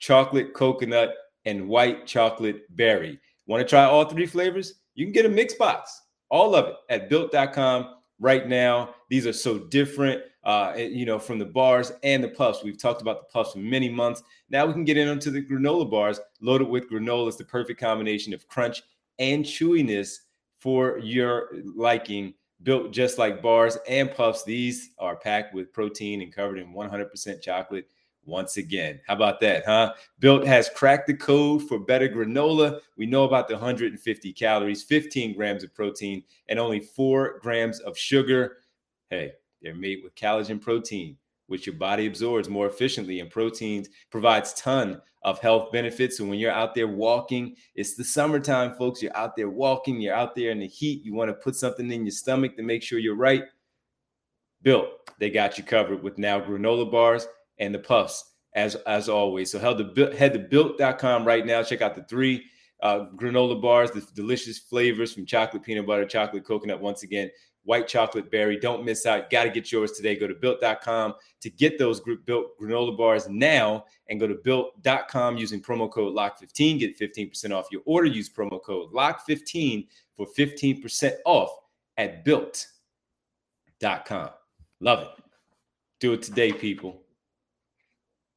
chocolate 0.00 0.52
coconut, 0.54 1.14
and 1.44 1.68
white 1.68 2.06
chocolate 2.06 2.64
berry. 2.76 3.18
Want 3.46 3.62
to 3.62 3.68
try 3.68 3.84
all 3.84 4.04
three 4.04 4.26
flavors? 4.26 4.74
You 4.94 5.06
can 5.06 5.12
get 5.12 5.26
a 5.26 5.28
mix 5.28 5.54
box, 5.54 6.02
all 6.28 6.54
of 6.54 6.68
it 6.68 6.74
at 6.88 7.08
built.com 7.08 7.94
right 8.18 8.46
now. 8.46 8.94
These 9.08 9.26
are 9.26 9.32
so 9.32 9.58
different, 9.58 10.22
uh, 10.44 10.74
you 10.76 11.06
know, 11.06 11.18
from 11.18 11.38
the 11.38 11.46
bars 11.46 11.92
and 12.02 12.22
the 12.22 12.28
puffs. 12.28 12.62
We've 12.62 12.80
talked 12.80 13.02
about 13.02 13.20
the 13.20 13.32
puffs 13.32 13.52
for 13.52 13.58
many 13.58 13.88
months. 13.88 14.22
Now 14.50 14.66
we 14.66 14.72
can 14.72 14.84
get 14.84 14.96
into 14.96 15.30
the 15.30 15.42
granola 15.42 15.90
bars 15.90 16.20
loaded 16.40 16.68
with 16.68 16.90
granola. 16.90 17.28
It's 17.28 17.36
the 17.36 17.44
perfect 17.44 17.80
combination 17.80 18.34
of 18.34 18.46
crunch 18.48 18.82
and 19.18 19.44
chewiness 19.44 20.16
for 20.58 20.98
your 20.98 21.50
liking. 21.74 22.34
Built 22.62 22.92
just 22.92 23.16
like 23.16 23.40
bars 23.40 23.78
and 23.88 24.12
puffs, 24.12 24.44
these 24.44 24.90
are 24.98 25.16
packed 25.16 25.54
with 25.54 25.72
protein 25.72 26.20
and 26.20 26.30
covered 26.30 26.58
in 26.58 26.74
100% 26.74 27.40
chocolate 27.40 27.88
once 28.24 28.56
again. 28.56 29.00
How 29.06 29.14
about 29.14 29.40
that, 29.40 29.64
huh? 29.66 29.94
Built 30.18 30.46
has 30.46 30.70
cracked 30.70 31.06
the 31.06 31.14
code 31.14 31.62
for 31.68 31.78
better 31.78 32.08
granola. 32.08 32.80
We 32.96 33.06
know 33.06 33.24
about 33.24 33.48
the 33.48 33.54
150 33.54 34.32
calories, 34.32 34.82
15 34.82 35.34
grams 35.34 35.64
of 35.64 35.74
protein, 35.74 36.22
and 36.48 36.58
only 36.58 36.80
four 36.80 37.38
grams 37.40 37.80
of 37.80 37.96
sugar. 37.98 38.58
Hey, 39.10 39.32
they're 39.62 39.74
made 39.74 40.00
with 40.02 40.14
collagen 40.14 40.60
protein, 40.60 41.16
which 41.46 41.66
your 41.66 41.76
body 41.76 42.06
absorbs 42.06 42.48
more 42.48 42.66
efficiently, 42.66 43.20
and 43.20 43.30
proteins 43.30 43.88
provides 44.10 44.54
ton 44.54 45.00
of 45.22 45.38
health 45.40 45.70
benefits. 45.70 46.16
So 46.16 46.24
when 46.24 46.38
you're 46.38 46.50
out 46.50 46.74
there 46.74 46.88
walking, 46.88 47.54
it's 47.74 47.94
the 47.94 48.04
summertime, 48.04 48.74
folks. 48.76 49.02
You're 49.02 49.16
out 49.16 49.36
there 49.36 49.50
walking, 49.50 50.00
you're 50.00 50.14
out 50.14 50.34
there 50.34 50.50
in 50.50 50.60
the 50.60 50.66
heat. 50.66 51.04
You 51.04 51.14
want 51.14 51.28
to 51.28 51.34
put 51.34 51.56
something 51.56 51.90
in 51.90 52.04
your 52.04 52.12
stomach 52.12 52.56
to 52.56 52.62
make 52.62 52.82
sure 52.82 52.98
you're 52.98 53.16
right. 53.16 53.44
Built, 54.62 54.88
they 55.18 55.30
got 55.30 55.58
you 55.58 55.64
covered 55.64 56.02
with 56.02 56.18
now 56.18 56.40
granola 56.40 56.90
bars 56.90 57.26
and 57.60 57.74
the 57.74 57.78
puffs 57.78 58.24
as 58.54 58.74
as 58.86 59.08
always. 59.08 59.50
So 59.50 59.58
head 59.58 59.78
to 59.78 60.16
head 60.16 60.32
to 60.32 60.40
built.com 60.40 61.24
right 61.24 61.46
now. 61.46 61.62
Check 61.62 61.82
out 61.82 61.94
the 61.94 62.02
three 62.04 62.44
uh, 62.82 63.06
granola 63.14 63.60
bars, 63.60 63.90
the 63.92 64.04
delicious 64.14 64.58
flavors 64.58 65.12
from 65.14 65.26
chocolate 65.26 65.62
peanut 65.62 65.86
butter, 65.86 66.06
chocolate 66.06 66.44
coconut. 66.44 66.80
Once 66.80 67.02
again, 67.02 67.30
white 67.64 67.86
chocolate 67.86 68.30
berry. 68.30 68.58
Don't 68.58 68.84
miss 68.84 69.06
out. 69.06 69.30
Got 69.30 69.44
to 69.44 69.50
get 69.50 69.70
yours 69.70 69.92
today. 69.92 70.16
Go 70.16 70.26
to 70.26 70.34
built.com 70.34 71.14
to 71.40 71.50
get 71.50 71.78
those 71.78 72.00
group 72.00 72.24
built 72.26 72.58
granola 72.60 72.96
bars 72.96 73.28
now 73.28 73.84
and 74.08 74.18
go 74.18 74.26
to 74.26 74.34
built.com 74.34 75.36
using 75.36 75.60
promo 75.60 75.90
code 75.90 76.14
LOCK15. 76.14 76.80
Get 76.80 76.98
15% 76.98 77.52
off 77.52 77.66
your 77.70 77.82
order. 77.84 78.06
Use 78.06 78.28
promo 78.30 78.62
code 78.62 78.92
LOCK15 78.92 79.86
for 80.16 80.26
15% 80.36 81.12
off 81.26 81.50
at 81.96 82.24
built.com. 82.24 82.60
Love 84.80 85.02
it. 85.02 85.08
Do 86.00 86.14
it 86.14 86.22
today, 86.22 86.52
people. 86.52 87.02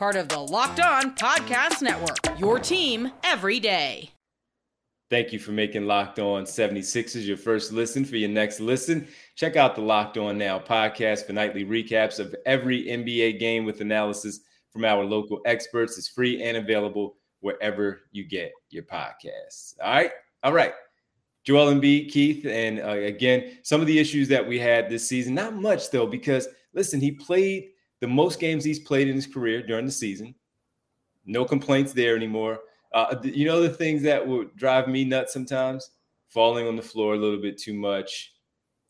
Part 0.00 0.16
of 0.16 0.28
the 0.28 0.38
Locked 0.38 0.80
On 0.80 1.14
Podcast 1.14 1.82
Network. 1.82 2.16
Your 2.40 2.58
team 2.58 3.12
every 3.22 3.60
day. 3.60 4.08
Thank 5.10 5.30
you 5.30 5.38
for 5.38 5.52
making 5.52 5.84
Locked 5.84 6.18
On 6.18 6.44
76ers 6.44 7.26
your 7.26 7.36
first 7.36 7.70
listen. 7.70 8.06
For 8.06 8.16
your 8.16 8.30
next 8.30 8.60
listen, 8.60 9.06
check 9.36 9.56
out 9.56 9.74
the 9.74 9.82
Locked 9.82 10.16
On 10.16 10.38
Now 10.38 10.58
podcast 10.58 11.26
for 11.26 11.34
nightly 11.34 11.66
recaps 11.66 12.18
of 12.18 12.34
every 12.46 12.84
NBA 12.84 13.38
game 13.38 13.66
with 13.66 13.82
analysis 13.82 14.40
from 14.70 14.86
our 14.86 15.04
local 15.04 15.42
experts. 15.44 15.98
It's 15.98 16.08
free 16.08 16.42
and 16.44 16.56
available 16.56 17.16
wherever 17.40 18.00
you 18.10 18.24
get 18.24 18.52
your 18.70 18.84
podcasts. 18.84 19.74
All 19.84 19.92
right. 19.92 20.12
All 20.42 20.54
right. 20.54 20.72
Joel 21.44 21.74
Embiid, 21.74 22.10
Keith, 22.10 22.46
and 22.46 22.80
uh, 22.80 22.92
again, 22.92 23.58
some 23.64 23.82
of 23.82 23.86
the 23.86 23.98
issues 23.98 24.28
that 24.28 24.48
we 24.48 24.58
had 24.58 24.88
this 24.88 25.06
season, 25.06 25.34
not 25.34 25.52
much 25.52 25.90
though, 25.90 26.06
because– 26.06 26.48
listen, 26.74 27.00
he 27.00 27.12
played 27.12 27.70
the 28.00 28.08
most 28.08 28.40
games 28.40 28.64
he's 28.64 28.78
played 28.78 29.08
in 29.08 29.14
his 29.14 29.26
career 29.26 29.62
during 29.62 29.86
the 29.86 29.92
season. 29.92 30.34
No 31.26 31.44
complaints 31.44 31.92
there 31.92 32.16
anymore. 32.16 32.60
Uh, 32.92 33.16
you 33.22 33.46
know 33.46 33.60
the 33.60 33.68
things 33.70 34.02
that 34.02 34.26
would 34.26 34.56
drive 34.56 34.88
me 34.88 35.04
nuts 35.04 35.32
sometimes, 35.32 35.90
falling 36.28 36.66
on 36.66 36.76
the 36.76 36.82
floor 36.82 37.14
a 37.14 37.18
little 37.18 37.40
bit 37.40 37.58
too 37.58 37.74
much. 37.74 38.34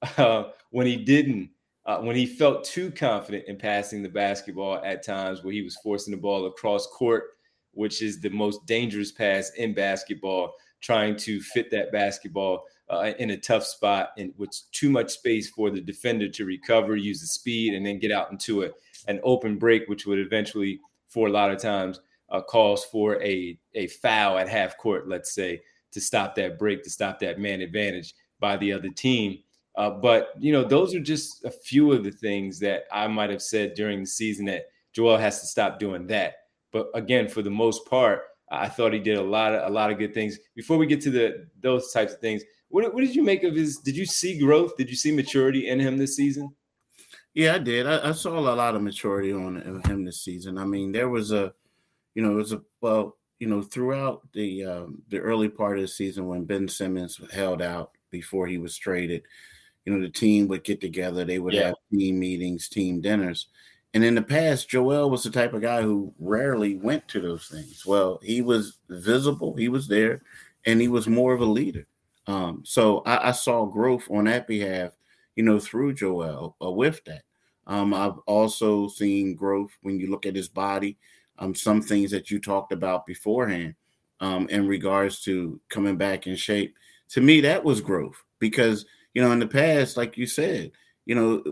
Uh, 0.17 0.45
when 0.71 0.87
he 0.87 0.97
didn't, 0.97 1.51
uh, 1.85 1.99
when 1.99 2.17
he 2.17 2.25
felt 2.25 2.65
too 2.65 2.91
confident 2.91 3.45
in 3.49 3.59
passing 3.59 4.03
the 4.03 4.09
basketball 4.09 4.81
at 4.83 5.05
times, 5.05 5.45
where 5.45 5.53
he 5.53 5.61
was 5.61 5.77
forcing 5.83 6.11
the 6.11 6.17
ball 6.17 6.47
across 6.47 6.87
court, 6.87 7.25
which 7.73 8.01
is 8.01 8.19
the 8.19 8.31
most 8.31 8.65
dangerous 8.65 9.13
pass 9.13 9.51
in 9.59 9.75
basketball, 9.75 10.55
trying 10.81 11.17
to 11.17 11.39
fit 11.41 11.71
that 11.71 11.93
basketball 11.93 12.65
uh, 12.89 13.13
in 13.19 13.31
a 13.31 13.37
tough 13.37 13.65
spot 13.65 14.11
and 14.19 14.33
with 14.37 14.51
too 14.73 14.91
much 14.91 15.11
space 15.11 15.49
for 15.51 15.71
the 15.71 15.81
defender 15.81 16.29
to 16.29 16.45
recover, 16.45 16.97
use 16.97 17.21
the 17.21 17.27
speed, 17.27 17.75
and 17.75 17.85
then 17.85 17.99
get 17.99 18.11
out 18.11 18.31
into 18.31 18.65
a, 18.65 18.71
an 19.09 19.21
open 19.23 19.59
break, 19.59 19.89
which 19.89 20.07
would 20.07 20.19
eventually, 20.19 20.81
for 21.09 21.27
a 21.27 21.31
lot 21.31 21.51
of 21.51 21.61
times, 21.61 22.01
uh, 22.31 22.41
calls 22.41 22.85
for 22.85 23.21
a, 23.23 23.59
a 23.75 23.87
foul 23.89 24.39
at 24.39 24.49
half 24.49 24.77
court, 24.79 25.09
let's 25.09 25.35
say, 25.35 25.61
to 25.93 26.01
stop 26.01 26.35
that 26.37 26.59
break, 26.59 26.83
to 26.85 26.91
stop 26.91 27.19
that 27.19 27.39
man 27.39 27.61
advantage 27.61 28.15
by 28.39 28.57
the 28.57 28.73
other 28.73 28.89
team. 28.91 29.39
Uh, 29.77 29.91
but, 29.91 30.31
you 30.39 30.53
know, 30.53 30.65
those 30.65 30.95
are 30.95 31.01
just 31.01 31.45
a 31.45 31.51
few 31.51 31.93
of 31.93 32.05
the 32.05 32.11
things 32.11 32.59
that 32.61 32.85
I 32.93 33.07
might 33.07 33.31
have 33.31 33.43
said 33.43 33.75
during 33.75 34.01
the 34.01 34.07
season 34.07 34.45
that 34.47 34.67
Joel 34.93 35.17
has 35.17 35.41
to 35.41 35.47
stop 35.47 35.79
doing 35.79 36.07
that. 36.09 36.35
But 36.73 36.89
again, 36.95 37.29
for 37.29 37.43
the 37.43 37.51
most 37.51 37.87
part, 37.87 38.23
I 38.51 38.69
thought 38.69 38.93
he 38.93 38.99
did 38.99 39.17
a 39.17 39.23
lot 39.23 39.55
of 39.55 39.71
a 39.71 39.73
lot 39.73 39.91
of 39.91 39.99
good 39.99 40.13
things. 40.13 40.39
Before 40.57 40.77
we 40.77 40.87
get 40.87 41.01
to 41.03 41.11
the 41.11 41.47
those 41.61 41.93
types 41.93 42.13
of 42.13 42.21
things, 42.21 42.43
what, 42.69 42.93
what 42.93 43.01
did 43.01 43.15
you 43.15 43.23
make 43.23 43.45
of 43.45 43.55
his? 43.55 43.79
Did 43.79 43.97
you 43.97 44.07
see 44.07 44.39
growth? 44.39 44.77
Did 44.77 44.91
you 44.91 44.97
see 44.97 45.13
maturity 45.13 45.69
in 45.69 45.79
him 45.79 45.99
this 45.99 46.17
season? 46.17 46.55
Yeah, 47.35 47.55
I 47.55 47.59
did. 47.59 47.87
I, 47.87 48.09
I 48.09 48.13
saw 48.13 48.39
a 48.39 48.41
lot 48.41 48.75
of 48.75 48.83
maturity 48.83 49.33
on 49.33 49.83
him 49.87 50.05
this 50.05 50.21
season. 50.21 50.59
I 50.59 50.65
mean, 50.65 50.93
there 50.93 51.09
was 51.09 51.33
a, 51.33 51.53
you 52.15 52.23
know, 52.23 52.33
it 52.33 52.37
was 52.37 52.53
a 52.53 52.63
well, 52.81 53.17
you 53.39 53.47
know, 53.47 53.63
throughout 53.63 54.23
the 54.33 54.65
um, 54.65 55.03
the 55.09 55.19
early 55.19 55.49
part 55.49 55.79
of 55.79 55.83
the 55.83 55.89
season 55.89 56.27
when 56.27 56.45
Ben 56.45 56.69
Simmons 56.69 57.21
held 57.33 57.63
out 57.63 57.93
before 58.11 58.47
he 58.47 58.59
was 58.59 58.77
traded, 58.77 59.23
you 59.85 59.93
know, 59.93 60.01
the 60.01 60.11
team 60.11 60.49
would 60.49 60.65
get 60.65 60.81
together. 60.81 61.25
They 61.25 61.39
would 61.39 61.55
yeah. 61.55 61.69
have 61.69 61.77
team 61.93 62.19
meetings, 62.19 62.69
team 62.69 63.01
dinners. 63.01 63.47
And 63.93 64.05
in 64.05 64.15
the 64.15 64.23
past, 64.23 64.69
Joel 64.69 65.11
was 65.11 65.25
the 65.25 65.31
type 65.31 65.53
of 65.53 65.63
guy 65.63 65.83
who 65.83 66.15
rarely 66.19 66.77
went 66.77 67.09
to 67.09 67.21
those 67.21 67.49
things. 67.49 67.85
Well, 67.85 68.21
he 68.23 68.41
was 68.41 68.79
visible, 68.89 69.57
he 69.57 69.69
was 69.69 69.89
there, 69.89 70.23
and 70.65 70.81
he 70.81 70.89
was 70.89 71.09
more 71.09 71.33
of 71.33 71.41
a 71.41 71.47
leader. 71.47 71.87
Um, 72.27 72.63
so 72.65 73.01
I, 73.01 73.31
I, 73.31 73.33
saw 73.33 73.65
growth 73.67 74.07
on 74.09 74.25
that 74.25 74.47
behalf, 74.47 74.93
you 75.37 75.43
know, 75.43 75.59
through 75.59 75.95
Joel 75.95 76.57
uh, 76.63 76.71
with 76.71 77.03
that. 77.05 77.23
Um, 77.67 77.95
I've 77.95 78.19
also 78.27 78.89
seen 78.89 79.35
growth 79.35 79.71
when 79.83 80.01
you 80.01 80.11
look 80.11 80.27
at 80.27 80.37
his 80.37 80.49
body. 80.49 80.99
Um, 81.39 81.55
some 81.55 81.81
things 81.81 82.11
that 82.11 82.31
you 82.31 82.39
talked 82.39 82.73
about 82.73 83.07
beforehand 83.07 83.75
um, 84.21 84.49
in 84.49 84.67
regards 84.67 85.23
to 85.23 85.61
coming 85.69 85.97
back 85.97 86.27
in 86.27 86.37
shape. 86.37 86.75
To 87.11 87.21
me, 87.21 87.41
that 87.43 87.65
was 87.65 87.81
growth 87.81 88.23
because 88.39 88.85
you 89.15 89.23
know 89.23 89.33
in 89.33 89.39
the 89.39 89.47
past, 89.47 89.97
like 89.97 90.17
you 90.17 90.27
said, 90.27 90.73
you 91.07 91.15
know, 91.15 91.43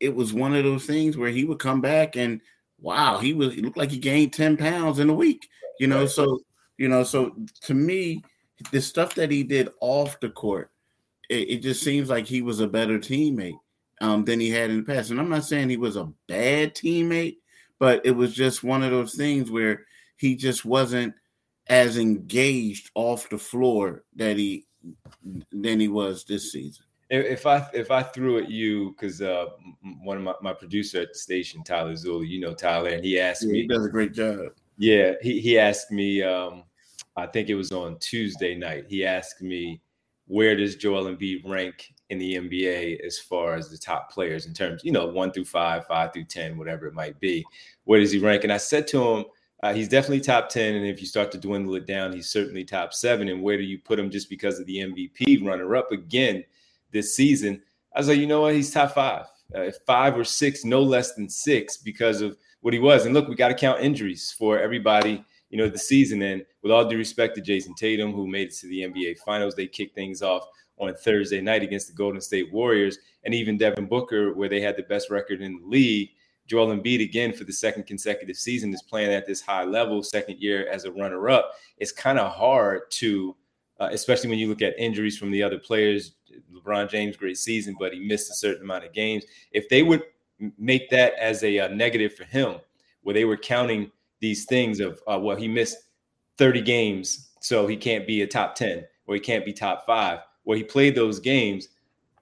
it 0.00 0.14
was 0.14 0.32
one 0.32 0.54
of 0.54 0.64
those 0.64 0.84
things 0.86 1.16
where 1.16 1.30
he 1.30 1.44
would 1.44 1.58
come 1.58 1.80
back 1.80 2.16
and 2.16 2.40
wow, 2.80 3.18
he 3.18 3.32
was 3.32 3.54
he 3.54 3.62
looked 3.62 3.76
like 3.76 3.90
he 3.90 3.98
gained 3.98 4.32
ten 4.32 4.56
pounds 4.56 4.98
in 4.98 5.10
a 5.10 5.14
week. 5.14 5.48
You 5.80 5.86
know, 5.86 6.06
so 6.06 6.40
you 6.76 6.88
know, 6.88 7.02
so 7.04 7.36
to 7.62 7.74
me, 7.74 8.22
the 8.72 8.80
stuff 8.80 9.14
that 9.14 9.30
he 9.30 9.42
did 9.42 9.68
off 9.80 10.20
the 10.20 10.30
court, 10.30 10.70
it, 11.28 11.50
it 11.50 11.62
just 11.62 11.82
seems 11.82 12.08
like 12.08 12.26
he 12.26 12.42
was 12.42 12.60
a 12.60 12.66
better 12.66 12.98
teammate 12.98 13.58
um, 14.00 14.24
than 14.24 14.40
he 14.40 14.50
had 14.50 14.70
in 14.70 14.78
the 14.78 14.82
past. 14.82 15.10
And 15.10 15.20
I'm 15.20 15.28
not 15.28 15.44
saying 15.44 15.68
he 15.68 15.76
was 15.76 15.96
a 15.96 16.12
bad 16.26 16.74
teammate, 16.74 17.36
but 17.78 18.04
it 18.04 18.12
was 18.12 18.34
just 18.34 18.64
one 18.64 18.82
of 18.82 18.90
those 18.90 19.14
things 19.14 19.50
where 19.50 19.84
he 20.16 20.36
just 20.36 20.64
wasn't 20.64 21.14
as 21.68 21.98
engaged 21.98 22.90
off 22.94 23.28
the 23.28 23.38
floor 23.38 24.04
that 24.16 24.36
he 24.36 24.66
than 25.52 25.80
he 25.80 25.88
was 25.88 26.24
this 26.24 26.52
season. 26.52 26.84
If 27.10 27.46
I 27.46 27.66
if 27.72 27.90
I 27.90 28.02
threw 28.02 28.38
at 28.38 28.50
you 28.50 28.90
because 28.90 29.22
uh, 29.22 29.46
one 30.02 30.18
of 30.18 30.22
my, 30.22 30.34
my 30.42 30.52
producer 30.52 31.00
at 31.00 31.12
the 31.12 31.18
station, 31.18 31.64
Tyler 31.64 31.96
Zulu, 31.96 32.24
you 32.24 32.40
know 32.40 32.54
Tyler, 32.54 32.90
and 32.90 33.04
he 33.04 33.18
asked 33.18 33.44
yeah, 33.44 33.52
me, 33.52 33.62
he 33.62 33.66
does 33.66 33.86
a 33.86 33.90
great 33.90 34.12
job. 34.12 34.50
Yeah, 34.76 35.12
he 35.22 35.40
he 35.40 35.58
asked 35.58 35.90
me 35.90 36.22
um, 36.22 36.64
I 37.18 37.26
think 37.26 37.48
it 37.48 37.54
was 37.54 37.72
on 37.72 37.98
Tuesday 37.98 38.54
night. 38.54 38.84
He 38.88 39.04
asked 39.04 39.42
me, 39.42 39.80
where 40.28 40.54
does 40.54 40.76
Joel 40.76 41.04
Embiid 41.04 41.48
rank 41.48 41.92
in 42.10 42.18
the 42.18 42.36
NBA 42.36 43.04
as 43.04 43.18
far 43.18 43.54
as 43.54 43.70
the 43.70 43.76
top 43.76 44.10
players 44.10 44.46
in 44.46 44.54
terms, 44.54 44.82
you 44.84 44.92
know, 44.92 45.06
one 45.06 45.32
through 45.32 45.44
five, 45.44 45.86
five 45.86 46.12
through 46.12 46.24
10, 46.24 46.56
whatever 46.56 46.86
it 46.86 46.94
might 46.94 47.18
be. 47.20 47.44
Where 47.84 48.00
does 48.00 48.12
he 48.12 48.18
rank? 48.18 48.44
And 48.44 48.52
I 48.52 48.56
said 48.58 48.86
to 48.88 49.02
him, 49.02 49.24
uh, 49.62 49.74
he's 49.74 49.88
definitely 49.88 50.20
top 50.20 50.48
10. 50.48 50.74
And 50.74 50.86
if 50.86 51.00
you 51.00 51.06
start 51.06 51.32
to 51.32 51.38
dwindle 51.38 51.74
it 51.74 51.86
down, 51.86 52.12
he's 52.12 52.30
certainly 52.30 52.64
top 52.64 52.94
seven. 52.94 53.28
And 53.28 53.42
where 53.42 53.56
do 53.56 53.64
you 53.64 53.78
put 53.78 53.98
him 53.98 54.10
just 54.10 54.30
because 54.30 54.58
of 54.58 54.66
the 54.66 54.78
MVP 54.78 55.44
runner 55.44 55.76
up 55.76 55.90
again 55.92 56.44
this 56.92 57.14
season? 57.14 57.60
I 57.94 58.00
was 58.00 58.08
like, 58.08 58.18
you 58.18 58.26
know 58.26 58.42
what? 58.42 58.54
He's 58.54 58.70
top 58.70 58.94
five, 58.94 59.26
uh, 59.54 59.70
five 59.86 60.16
or 60.16 60.24
six, 60.24 60.64
no 60.64 60.82
less 60.82 61.14
than 61.14 61.28
six 61.28 61.78
because 61.78 62.20
of 62.20 62.36
what 62.60 62.74
he 62.74 62.80
was. 62.80 63.04
And 63.04 63.14
look, 63.14 63.28
we 63.28 63.34
got 63.34 63.48
to 63.48 63.54
count 63.54 63.80
injuries 63.80 64.34
for 64.38 64.58
everybody 64.58 65.24
you 65.50 65.58
know, 65.58 65.68
the 65.68 65.78
season. 65.78 66.22
And 66.22 66.44
with 66.62 66.72
all 66.72 66.84
due 66.84 66.98
respect 66.98 67.34
to 67.36 67.40
Jayson 67.40 67.74
Tatum, 67.74 68.12
who 68.12 68.26
made 68.26 68.48
it 68.48 68.54
to 68.56 68.68
the 68.68 68.82
NBA 68.82 69.18
Finals, 69.18 69.54
they 69.54 69.66
kicked 69.66 69.94
things 69.94 70.22
off 70.22 70.46
on 70.78 70.94
Thursday 70.94 71.40
night 71.40 71.62
against 71.62 71.88
the 71.88 71.94
Golden 71.94 72.20
State 72.20 72.52
Warriors, 72.52 72.98
and 73.24 73.34
even 73.34 73.58
Devin 73.58 73.86
Booker, 73.86 74.32
where 74.34 74.48
they 74.48 74.60
had 74.60 74.76
the 74.76 74.84
best 74.84 75.10
record 75.10 75.40
in 75.42 75.58
the 75.60 75.66
league. 75.66 76.10
Joel 76.46 76.68
Embiid 76.68 77.02
again 77.02 77.32
for 77.32 77.44
the 77.44 77.52
second 77.52 77.86
consecutive 77.86 78.36
season 78.36 78.72
is 78.72 78.82
playing 78.82 79.12
at 79.12 79.26
this 79.26 79.40
high 79.40 79.64
level, 79.64 80.02
second 80.02 80.38
year 80.38 80.66
as 80.68 80.84
a 80.84 80.92
runner 80.92 81.28
up. 81.28 81.52
It's 81.76 81.92
kind 81.92 82.18
of 82.18 82.32
hard 82.32 82.90
to, 82.92 83.36
uh, 83.80 83.90
especially 83.92 84.30
when 84.30 84.38
you 84.38 84.48
look 84.48 84.62
at 84.62 84.78
injuries 84.78 85.18
from 85.18 85.30
the 85.30 85.42
other 85.42 85.58
players. 85.58 86.12
LeBron 86.54 86.88
James, 86.88 87.16
great 87.16 87.36
season, 87.36 87.76
but 87.78 87.92
he 87.92 88.00
missed 88.00 88.30
a 88.30 88.34
certain 88.34 88.62
amount 88.62 88.84
of 88.84 88.92
games. 88.94 89.24
If 89.52 89.68
they 89.68 89.82
would 89.82 90.02
make 90.56 90.88
that 90.90 91.14
as 91.14 91.42
a, 91.42 91.56
a 91.56 91.64
uh, 91.66 91.68
negative 91.68 92.14
for 92.14 92.24
him, 92.24 92.56
where 93.02 93.14
they 93.14 93.24
were 93.24 93.36
counting 93.36 93.90
these 94.20 94.44
things 94.46 94.80
of, 94.80 95.00
uh, 95.06 95.18
well, 95.18 95.36
he 95.36 95.48
missed 95.48 95.76
30 96.38 96.62
games, 96.62 97.30
so 97.40 97.66
he 97.66 97.76
can't 97.76 98.06
be 98.06 98.22
a 98.22 98.26
top 98.26 98.54
10 98.54 98.84
or 99.06 99.14
he 99.14 99.20
can't 99.20 99.44
be 99.44 99.52
top 99.52 99.86
five, 99.86 100.20
where 100.44 100.56
he 100.56 100.62
played 100.62 100.94
those 100.94 101.18
games. 101.18 101.68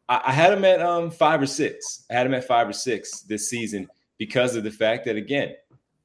I, 0.09 0.23
I 0.27 0.33
had 0.33 0.53
him 0.53 0.65
at 0.65 0.81
um, 0.81 1.11
five 1.11 1.43
or 1.43 1.47
six. 1.47 2.05
I 2.11 2.15
had 2.15 2.27
him 2.27 2.35
at 2.35 2.47
five 2.47 2.69
or 2.69 2.73
six 2.73 3.23
this 3.23 3.51
season 3.51 3.89
because 4.19 4.57
of 4.57 4.65
the 4.65 4.71
fact 4.71 5.05
that 5.07 5.17
again, 5.17 5.55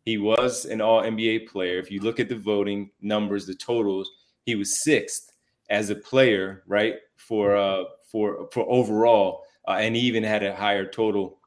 he 0.05 0.17
was 0.17 0.65
an 0.65 0.81
all 0.81 1.03
NBA 1.03 1.47
player. 1.47 1.77
If 1.77 1.91
you 1.91 2.01
look 2.01 2.19
at 2.19 2.27
the 2.27 2.35
voting 2.35 2.89
numbers, 3.01 3.45
the 3.45 3.55
totals, 3.55 4.09
he 4.45 4.55
was 4.55 4.83
sixth 4.83 5.31
as 5.69 5.89
a 5.89 5.95
player, 5.95 6.63
right? 6.67 6.95
For 7.15 7.55
uh 7.55 7.83
for 8.11 8.49
for 8.51 8.65
overall, 8.67 9.43
uh, 9.67 9.77
and 9.79 9.95
he 9.95 10.01
even 10.01 10.23
had 10.23 10.43
a 10.43 10.55
higher 10.55 10.85
total 10.85 11.37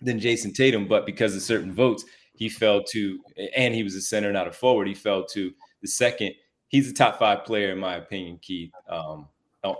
than 0.00 0.18
Jayson 0.18 0.52
Tatum, 0.52 0.88
but 0.88 1.06
because 1.06 1.36
of 1.36 1.42
certain 1.42 1.72
votes, 1.72 2.04
he 2.34 2.48
fell 2.48 2.82
to 2.84 3.20
and 3.56 3.74
he 3.74 3.82
was 3.82 3.94
a 3.94 4.00
center, 4.00 4.32
not 4.32 4.48
a 4.48 4.52
forward. 4.52 4.88
He 4.88 4.94
fell 4.94 5.24
to 5.26 5.52
the 5.80 5.88
second. 5.88 6.34
He's 6.68 6.90
a 6.90 6.94
top 6.94 7.18
five 7.18 7.44
player 7.44 7.70
in 7.70 7.78
my 7.78 7.96
opinion, 7.96 8.38
Keith. 8.40 8.72
Um, 8.88 9.28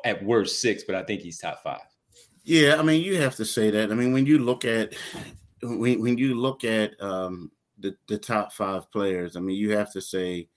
at 0.05 0.25
worst 0.25 0.61
six, 0.61 0.85
but 0.85 0.95
I 0.95 1.03
think 1.03 1.23
he's 1.23 1.39
top 1.39 1.63
five. 1.63 1.81
Yeah, 2.45 2.77
I 2.79 2.83
mean, 2.83 3.03
you 3.03 3.21
have 3.21 3.37
to 3.37 3.45
say 3.45 3.71
that. 3.71 3.91
I 3.91 3.95
mean, 3.95 4.13
when 4.13 4.27
you 4.27 4.39
look 4.39 4.65
at 4.65 4.95
when, 5.63 6.01
when 6.01 6.19
you 6.19 6.35
look 6.35 6.65
at 6.65 7.01
um, 7.01 7.51
the 7.79 7.95
the 8.09 8.19
top 8.19 8.53
five 8.53 8.91
players, 8.91 9.37
I 9.37 9.41
mean, 9.41 9.57
you 9.57 9.77
have 9.77 9.93
to 9.93 10.01
say 10.01 10.49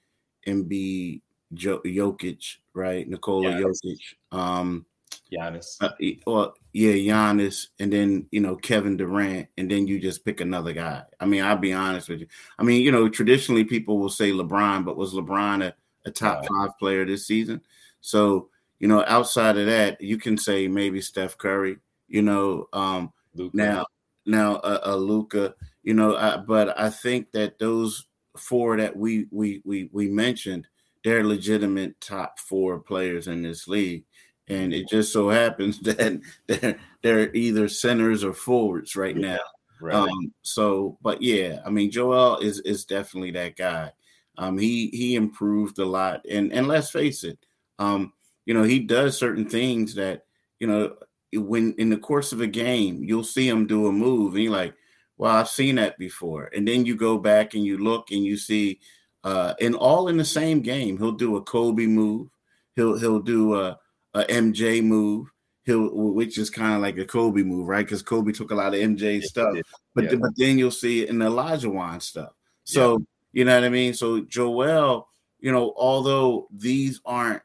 Embiid, 0.48 1.22
jo- 1.54 1.82
Jokic, 1.86 2.58
right? 2.74 3.08
Nikola 3.08 3.52
Jokic, 3.52 4.00
um, 4.32 4.86
Giannis. 5.32 5.78
Uh, 5.82 5.92
well, 6.26 6.54
yeah, 6.74 6.94
Giannis, 6.94 7.68
and 7.80 7.92
then 7.92 8.28
you 8.32 8.40
know 8.40 8.56
Kevin 8.56 8.98
Durant, 8.98 9.48
and 9.58 9.70
then 9.70 9.88
you 9.88 10.00
just 10.00 10.26
pick 10.26 10.42
another 10.42 10.74
guy. 10.74 11.04
I 11.20 11.26
mean, 11.26 11.44
I'll 11.44 11.58
be 11.58 11.74
honest 11.74 12.10
with 12.10 12.22
you. 12.22 12.28
I 12.60 12.64
mean, 12.64 12.82
you 12.82 12.92
know, 12.92 13.10
traditionally 13.10 13.64
people 13.64 13.98
will 13.98 14.10
say 14.10 14.32
LeBron, 14.32 14.86
but 14.86 14.98
was 14.98 15.14
LeBron 15.14 15.66
a, 15.66 15.76
a 16.06 16.12
top 16.12 16.42
right. 16.42 16.50
five 16.50 16.78
player 16.78 17.06
this 17.06 17.26
season? 17.28 17.62
So 18.02 18.50
you 18.80 18.88
know, 18.88 19.04
outside 19.08 19.58
of 19.58 19.66
that, 19.68 20.02
you 20.02 20.18
can 20.18 20.38
say 20.38 20.68
maybe 20.68 21.02
Steph 21.02 21.38
Curry. 21.38 21.78
You 22.08 22.22
know, 22.22 22.68
um, 22.74 23.12
Luka. 23.34 23.58
now 23.58 23.86
now 24.26 24.56
uh, 24.58 24.82
uh 24.86 24.96
Luka, 24.96 25.56
you 25.84 25.94
know, 25.94 26.14
uh, 26.14 26.38
but 26.38 26.80
I 26.80 26.90
think 26.90 27.32
that 27.32 27.60
those 27.60 28.06
four 28.38 28.78
that 28.78 28.96
we 28.96 29.28
we 29.32 29.62
we 29.66 29.90
we 29.92 30.08
mentioned, 30.08 30.68
they're 31.04 31.24
legitimate 31.24 32.00
top 32.02 32.40
four 32.40 32.80
players 32.80 33.28
in 33.28 33.42
this 33.42 33.68
league, 33.68 34.06
and 34.48 34.74
it 34.74 34.88
just 34.90 35.12
so 35.12 35.30
happens 35.30 35.80
that 35.82 36.20
they're 36.48 36.80
they're 37.02 37.36
either 37.36 37.68
centers 37.68 38.24
or 38.24 38.34
forwards 38.34 38.96
right 38.96 39.16
now. 39.16 39.40
Right. 39.82 39.96
Um, 39.96 40.34
so, 40.42 40.98
but 41.02 41.22
yeah, 41.22 41.60
I 41.66 41.70
mean, 41.70 41.92
Joel 41.92 42.40
is 42.40 42.60
is 42.62 42.86
definitely 42.86 43.32
that 43.32 43.56
guy. 43.56 43.92
Um, 44.38 44.58
he 44.58 44.88
he 44.88 45.16
improved 45.16 45.80
a 45.80 45.86
lot, 45.86 46.26
and 46.30 46.52
and 46.54 46.68
let's 46.68 46.90
face 46.90 47.24
it, 47.24 47.40
um, 47.80 48.14
you 48.46 48.54
know, 48.54 48.64
he 48.64 48.80
does 48.80 49.18
certain 49.18 49.50
things 49.50 49.96
that 49.96 50.26
you 50.60 50.68
know 50.68 50.96
when 51.34 51.74
in 51.78 51.90
the 51.90 51.98
course 51.98 52.32
of 52.32 52.42
a 52.42 52.48
game, 52.48 53.04
you'll 53.04 53.24
see 53.24 53.48
him 53.48 53.68
do 53.68 53.88
a 53.88 53.92
move, 53.92 54.36
and 54.36 54.44
you're 54.44 54.54
like, 54.54 54.74
"Well, 55.18 55.32
I've 55.36 55.50
seen 55.50 55.76
that 55.76 55.98
before." 55.98 56.50
And 56.56 56.68
then 56.68 56.86
you 56.86 56.96
go 56.96 57.18
back 57.18 57.54
and 57.54 57.66
you 57.66 57.78
look 57.78 58.12
and 58.12 58.24
you 58.24 58.38
see, 58.38 58.80
uh, 59.24 59.54
and 59.60 59.76
all 59.76 60.08
in 60.08 60.18
the 60.18 60.26
same 60.26 60.62
game, 60.62 60.98
he'll 60.98 61.12
do 61.12 61.36
a 61.36 61.42
Kobe 61.42 61.86
move, 61.86 62.30
he'll 62.76 62.98
he'll 62.98 63.22
do 63.22 63.56
a, 63.56 63.78
a 64.16 64.24
MJ 64.24 64.82
move, 64.82 65.30
he'll 65.66 65.90
which 65.94 66.38
is 66.38 66.50
kind 66.50 66.74
of 66.74 66.82
like 66.82 66.98
a 66.98 67.06
Kobe 67.06 67.44
move, 67.44 67.68
right? 67.68 67.86
Because 67.86 68.02
Kobe 68.02 68.32
took 68.32 68.52
a 68.52 68.56
lot 68.56 68.74
of 68.74 68.80
MJ 68.80 69.22
stuff, 69.22 69.56
but 69.94 70.06
yeah. 70.06 70.16
but 70.16 70.32
then 70.38 70.58
you'll 70.58 70.72
see 70.72 71.04
it 71.04 71.10
in 71.10 71.20
the 71.20 71.30
Olajuwon 71.30 72.02
stuff. 72.02 72.32
So 72.64 72.94
yeah. 72.94 73.06
you 73.34 73.46
know 73.46 73.56
what 73.56 73.66
I 73.66 73.70
mean. 73.70 73.94
So 73.94 74.22
Joel, 74.22 75.10
you 75.40 75.52
know, 75.52 75.74
although 75.78 76.48
these 76.50 77.02
aren't 77.06 77.44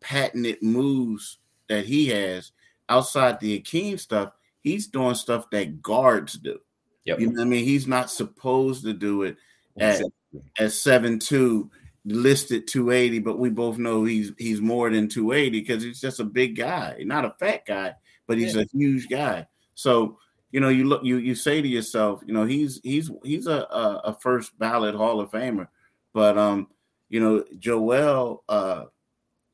patented 0.00 0.62
moves 0.62 1.38
that 1.68 1.84
he 1.84 2.06
has, 2.08 2.52
outside 2.88 3.38
the 3.38 3.60
Akeem 3.60 4.00
stuff, 4.00 4.32
he's 4.62 4.86
doing 4.86 5.14
stuff 5.14 5.50
that 5.50 5.82
guards 5.82 6.34
do. 6.34 6.58
Yep. 7.04 7.20
You 7.20 7.26
know 7.26 7.32
what 7.34 7.42
I 7.42 7.44
mean? 7.44 7.64
He's 7.64 7.86
not 7.86 8.10
supposed 8.10 8.84
to 8.84 8.92
do 8.92 9.22
it 9.22 9.36
at 9.78 10.02
at 10.58 10.72
seven 10.72 11.18
two 11.18 11.70
listed 12.12 12.66
280, 12.66 13.20
but 13.20 13.38
we 13.38 13.50
both 13.50 13.78
know 13.78 14.04
he's 14.04 14.32
he's 14.38 14.60
more 14.60 14.90
than 14.90 15.08
280 15.08 15.60
because 15.60 15.82
he's 15.82 16.00
just 16.00 16.20
a 16.20 16.24
big 16.24 16.56
guy, 16.56 16.96
not 17.00 17.24
a 17.24 17.34
fat 17.38 17.66
guy, 17.66 17.94
but 18.26 18.38
he's 18.38 18.56
yeah. 18.56 18.62
a 18.62 18.66
huge 18.72 19.08
guy. 19.08 19.46
So 19.74 20.18
you 20.50 20.60
know, 20.60 20.68
you 20.68 20.84
look, 20.84 21.04
you 21.04 21.16
you 21.18 21.34
say 21.34 21.60
to 21.60 21.68
yourself, 21.68 22.22
you 22.26 22.32
know, 22.32 22.44
he's 22.44 22.80
he's 22.82 23.10
he's 23.22 23.46
a 23.46 23.66
a, 23.70 24.00
a 24.04 24.18
first 24.20 24.58
ballot 24.58 24.94
Hall 24.94 25.20
of 25.20 25.30
Famer, 25.30 25.68
but 26.14 26.38
um, 26.38 26.68
you 27.08 27.20
know, 27.20 27.44
Joel, 27.58 28.44
uh, 28.48 28.84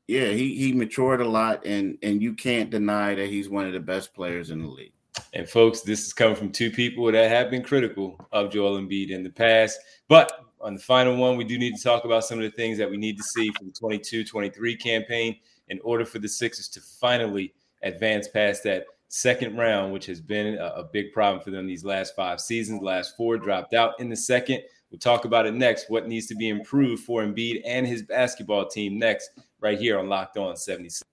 yeah, 0.07 0.29
he 0.29 0.55
he 0.55 0.73
matured 0.73 1.21
a 1.21 1.27
lot, 1.27 1.65
and 1.65 1.97
and 2.01 2.21
you 2.21 2.33
can't 2.33 2.69
deny 2.69 3.15
that 3.15 3.27
he's 3.27 3.49
one 3.49 3.65
of 3.65 3.73
the 3.73 3.79
best 3.79 4.13
players 4.13 4.51
in 4.51 4.61
the 4.61 4.67
league. 4.67 4.93
And 5.33 5.47
folks, 5.47 5.81
this 5.81 6.05
is 6.05 6.13
coming 6.13 6.35
from 6.35 6.51
two 6.51 6.71
people 6.71 7.11
that 7.11 7.29
have 7.29 7.49
been 7.49 7.63
critical 7.63 8.17
of 8.31 8.51
Joel 8.51 8.79
Embiid 8.79 9.09
in 9.09 9.23
the 9.23 9.29
past. 9.29 9.79
But 10.07 10.44
on 10.65 10.73
the 10.73 10.79
final 10.79 11.15
one, 11.15 11.37
we 11.37 11.43
do 11.43 11.59
need 11.59 11.75
to 11.75 11.83
talk 11.83 12.05
about 12.05 12.25
some 12.25 12.39
of 12.39 12.43
the 12.43 12.49
things 12.49 12.79
that 12.79 12.89
we 12.89 12.97
need 12.97 13.17
to 13.17 13.23
see 13.23 13.51
for 13.51 13.63
the 13.63 13.71
22-23 13.71 14.81
campaign 14.81 15.37
in 15.67 15.79
order 15.83 16.03
for 16.03 16.17
the 16.17 16.27
Sixers 16.27 16.67
to 16.69 16.81
finally 16.81 17.53
advance 17.83 18.27
past 18.27 18.63
that 18.63 18.87
second 19.07 19.55
round, 19.55 19.93
which 19.93 20.07
has 20.07 20.19
been 20.19 20.55
a, 20.55 20.65
a 20.65 20.83
big 20.91 21.13
problem 21.13 21.43
for 21.43 21.51
them 21.51 21.67
these 21.67 21.85
last 21.85 22.15
five 22.15 22.41
seasons. 22.41 22.81
Last 22.81 23.15
four 23.15 23.37
dropped 23.37 23.75
out 23.75 23.99
in 23.99 24.09
the 24.09 24.15
second. 24.15 24.63
We'll 24.89 24.97
talk 24.97 25.25
about 25.25 25.45
it 25.45 25.53
next. 25.53 25.87
What 25.91 26.07
needs 26.07 26.25
to 26.27 26.35
be 26.35 26.49
improved 26.49 27.03
for 27.03 27.21
Embiid 27.21 27.61
and 27.63 27.85
his 27.85 28.01
basketball 28.01 28.67
team 28.67 28.97
next, 28.97 29.29
right 29.59 29.77
here 29.77 29.99
on 29.99 30.09
Locked 30.09 30.37
On 30.37 30.57
76. 30.57 31.03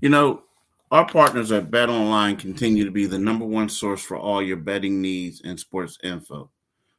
You 0.00 0.10
know, 0.10 0.44
our 0.92 1.06
partners 1.06 1.50
at 1.50 1.72
Bet 1.72 1.88
Online 1.88 2.36
continue 2.36 2.84
to 2.84 2.92
be 2.92 3.06
the 3.06 3.18
number 3.18 3.44
one 3.44 3.68
source 3.68 4.02
for 4.02 4.16
all 4.16 4.40
your 4.40 4.58
betting 4.58 5.00
needs 5.02 5.40
and 5.44 5.58
sports 5.58 5.98
info. 6.04 6.50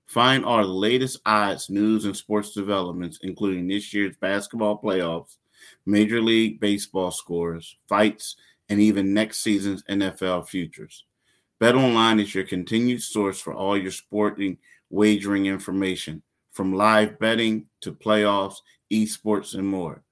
Find 0.08 0.46
our 0.46 0.64
latest 0.64 1.20
odds, 1.26 1.70
news, 1.70 2.06
and 2.06 2.16
sports 2.16 2.54
developments, 2.54 3.20
including 3.22 3.68
this 3.68 3.94
year's 3.94 4.16
basketball 4.18 4.80
playoffs, 4.82 5.38
Major 5.86 6.22
League 6.22 6.60
Baseball 6.60 7.12
scores, 7.12 7.76
fights, 7.88 8.36
and 8.70 8.80
even 8.80 9.14
next 9.14 9.40
season's 9.40 9.84
NFL 9.84 10.48
futures. 10.48 11.06
Bet 11.60 11.76
Online 11.76 12.20
is 12.20 12.36
your 12.36 12.44
continued 12.44 13.02
source 13.02 13.40
for 13.40 13.54
all 13.54 13.78
your 13.78 13.92
sporting 13.92 14.58
wagering 14.90 15.46
information, 15.48 16.22
from 16.52 16.74
live 16.74 17.20
betting 17.20 17.68
to 17.82 17.92
playoffs, 17.92 18.58
esports, 18.92 19.56
and 19.56 19.68
more. 19.68 20.04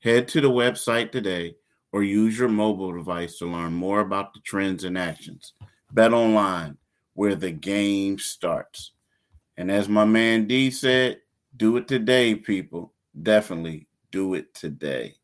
Head 0.00 0.28
to 0.28 0.40
the 0.40 0.50
website 0.50 1.12
today 1.12 1.54
or 1.92 2.02
use 2.02 2.38
your 2.38 2.48
mobile 2.48 2.92
device 2.92 3.38
to 3.38 3.46
learn 3.46 3.72
more 3.72 4.00
about 4.00 4.32
the 4.32 4.40
trends 4.40 4.84
and 4.84 4.96
actions. 4.96 5.52
Bet 5.92 6.12
online, 6.12 6.78
where 7.14 7.34
the 7.34 7.50
game 7.50 8.18
starts. 8.18 8.92
And 9.56 9.70
as 9.70 9.88
my 9.88 10.04
man 10.04 10.46
D 10.46 10.70
said, 10.70 11.18
do 11.56 11.76
it 11.76 11.88
today, 11.88 12.34
people. 12.34 12.92
Definitely 13.20 13.88
do 14.10 14.34
it 14.34 14.54
today. 14.54 15.16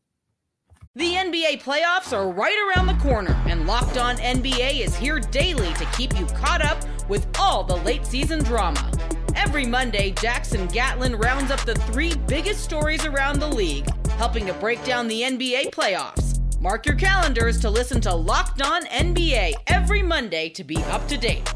The 0.95 1.13
NBA 1.13 1.61
playoffs 1.61 2.11
are 2.17 2.29
right 2.31 2.73
around 2.75 2.87
the 2.87 3.01
corner, 3.01 3.39
and 3.47 3.65
Locked 3.65 3.97
On 3.97 4.17
NBA 4.17 4.81
is 4.81 4.95
here 4.95 5.19
daily 5.19 5.71
to 5.75 5.85
keep 5.95 6.17
you 6.19 6.25
caught 6.25 6.63
up 6.63 6.83
with 7.07 7.27
all 7.39 7.63
the 7.63 7.77
late 7.77 8.05
season 8.05 8.43
drama. 8.43 8.91
Every 9.35 9.65
Monday, 9.65 10.11
Jackson 10.11 10.67
Gatlin 10.67 11.15
rounds 11.15 11.51
up 11.51 11.61
the 11.61 11.75
three 11.75 12.15
biggest 12.27 12.63
stories 12.63 13.05
around 13.05 13.39
the 13.39 13.47
league, 13.47 13.87
helping 14.11 14.45
to 14.47 14.53
break 14.53 14.83
down 14.83 15.07
the 15.07 15.21
NBA 15.21 15.71
playoffs. 15.71 16.39
Mark 16.59 16.85
your 16.85 16.95
calendars 16.95 17.59
to 17.61 17.69
listen 17.69 18.01
to 18.01 18.13
Locked 18.13 18.61
On 18.61 18.83
NBA 18.87 19.53
every 19.67 20.01
Monday 20.01 20.49
to 20.49 20.63
be 20.63 20.77
up 20.85 21.07
to 21.07 21.17
date. 21.17 21.53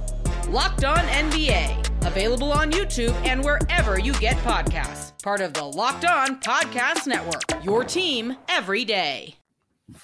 Locked 0.48 0.86
On 0.86 0.98
NBA, 0.98 1.83
available 2.06 2.52
on 2.52 2.72
YouTube 2.72 3.14
and 3.26 3.44
wherever 3.44 4.00
you 4.00 4.14
get 4.14 4.38
podcasts. 4.38 5.12
Part 5.24 5.42
of 5.42 5.54
the 5.54 5.64
Locked 5.64 6.06
On 6.06 6.40
Podcast 6.40 7.08
Network, 7.08 7.64
your 7.64 7.84
team 7.84 8.36
every 8.50 8.86
day. 8.86 9.36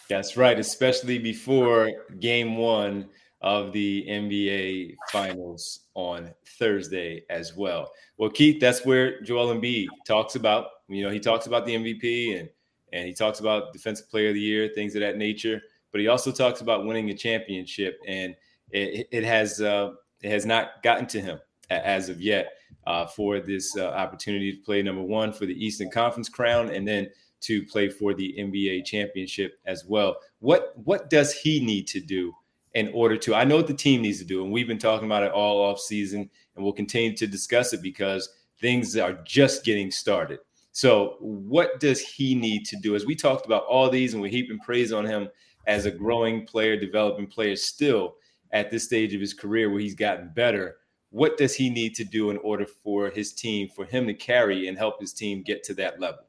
That's 0.09 0.37
right, 0.37 0.57
especially 0.59 1.19
before 1.19 1.91
game 2.19 2.57
one 2.57 3.09
of 3.41 3.71
the 3.71 4.05
NBA 4.09 4.95
Finals 5.11 5.81
on 5.93 6.33
Thursday 6.57 7.23
as 7.29 7.55
well. 7.55 7.89
Well, 8.17 8.29
Keith, 8.29 8.59
that's 8.59 8.85
where 8.85 9.21
Joel 9.21 9.55
Embiid 9.55 9.87
talks 10.05 10.35
about. 10.35 10.67
You 10.87 11.03
know, 11.03 11.09
he 11.09 11.19
talks 11.19 11.47
about 11.47 11.65
the 11.65 11.75
MVP 11.75 12.39
and 12.39 12.49
and 12.91 13.05
he 13.07 13.13
talks 13.13 13.39
about 13.39 13.71
defensive 13.71 14.09
player 14.09 14.29
of 14.29 14.33
the 14.33 14.41
year, 14.41 14.69
things 14.73 14.95
of 14.95 15.01
that 15.01 15.17
nature. 15.17 15.61
But 15.91 16.01
he 16.01 16.07
also 16.07 16.31
talks 16.31 16.61
about 16.61 16.85
winning 16.85 17.09
a 17.09 17.13
championship, 17.13 17.99
and 18.07 18.35
it, 18.71 19.07
it 19.11 19.23
has 19.23 19.61
uh, 19.61 19.91
it 20.21 20.29
has 20.29 20.45
not 20.45 20.83
gotten 20.83 21.07
to 21.07 21.21
him 21.21 21.39
as 21.69 22.09
of 22.09 22.21
yet 22.21 22.53
uh, 22.87 23.05
for 23.05 23.39
this 23.39 23.77
uh, 23.77 23.87
opportunity 23.89 24.51
to 24.51 24.61
play 24.63 24.81
number 24.81 25.01
one 25.01 25.31
for 25.31 25.45
the 25.45 25.65
Eastern 25.65 25.89
Conference 25.89 26.29
crown 26.29 26.69
and 26.69 26.87
then 26.87 27.09
to 27.41 27.63
play 27.65 27.89
for 27.89 28.13
the 28.13 28.35
NBA 28.37 28.85
championship 28.85 29.59
as 29.65 29.85
well. 29.85 30.17
What 30.39 30.73
what 30.83 31.09
does 31.09 31.33
he 31.33 31.63
need 31.63 31.87
to 31.87 31.99
do 31.99 32.33
in 32.73 32.89
order 32.93 33.17
to? 33.17 33.35
I 33.35 33.43
know 33.43 33.57
what 33.57 33.67
the 33.67 33.73
team 33.73 34.01
needs 34.01 34.19
to 34.19 34.25
do, 34.25 34.43
and 34.43 34.51
we've 34.51 34.67
been 34.67 34.79
talking 34.79 35.05
about 35.05 35.23
it 35.23 35.31
all 35.31 35.61
off 35.61 35.79
season, 35.79 36.29
and 36.55 36.63
we'll 36.63 36.73
continue 36.73 37.15
to 37.15 37.27
discuss 37.27 37.73
it 37.73 37.81
because 37.81 38.29
things 38.59 38.97
are 38.97 39.13
just 39.23 39.63
getting 39.63 39.91
started. 39.91 40.39
So, 40.71 41.15
what 41.19 41.79
does 41.79 42.01
he 42.01 42.35
need 42.35 42.65
to 42.65 42.77
do? 42.77 42.95
As 42.95 43.05
we 43.05 43.15
talked 43.15 43.45
about 43.45 43.65
all 43.65 43.89
these, 43.89 44.13
and 44.13 44.21
we're 44.21 44.31
heaping 44.31 44.59
praise 44.59 44.91
on 44.91 45.05
him 45.05 45.29
as 45.67 45.85
a 45.85 45.91
growing 45.91 46.45
player, 46.45 46.77
developing 46.77 47.27
player, 47.27 47.55
still 47.55 48.15
at 48.51 48.71
this 48.71 48.85
stage 48.85 49.13
of 49.13 49.21
his 49.21 49.33
career 49.33 49.69
where 49.69 49.79
he's 49.79 49.95
gotten 49.95 50.31
better. 50.35 50.77
What 51.11 51.37
does 51.37 51.55
he 51.55 51.69
need 51.69 51.95
to 51.95 52.03
do 52.03 52.29
in 52.29 52.37
order 52.37 52.65
for 52.65 53.09
his 53.09 53.33
team, 53.33 53.69
for 53.75 53.85
him 53.85 54.05
to 54.07 54.13
carry 54.13 54.67
and 54.67 54.77
help 54.77 54.99
his 54.99 55.13
team 55.13 55.41
get 55.41 55.63
to 55.63 55.73
that 55.75 55.99
level? 55.99 56.25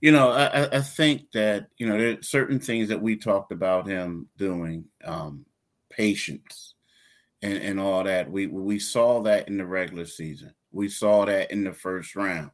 You 0.00 0.12
know, 0.12 0.30
I, 0.30 0.76
I 0.76 0.80
think 0.80 1.30
that 1.32 1.68
you 1.78 1.86
know 1.86 1.96
there 1.96 2.18
are 2.18 2.22
certain 2.22 2.60
things 2.60 2.88
that 2.88 3.00
we 3.00 3.16
talked 3.16 3.52
about 3.52 3.86
him 3.86 4.28
doing, 4.36 4.84
um, 5.04 5.46
patience, 5.88 6.74
and 7.42 7.56
and 7.58 7.80
all 7.80 8.04
that. 8.04 8.30
We 8.30 8.46
we 8.46 8.78
saw 8.78 9.22
that 9.22 9.48
in 9.48 9.56
the 9.56 9.66
regular 9.66 10.04
season. 10.04 10.52
We 10.70 10.88
saw 10.88 11.24
that 11.24 11.50
in 11.50 11.64
the 11.64 11.72
first 11.72 12.14
round. 12.14 12.50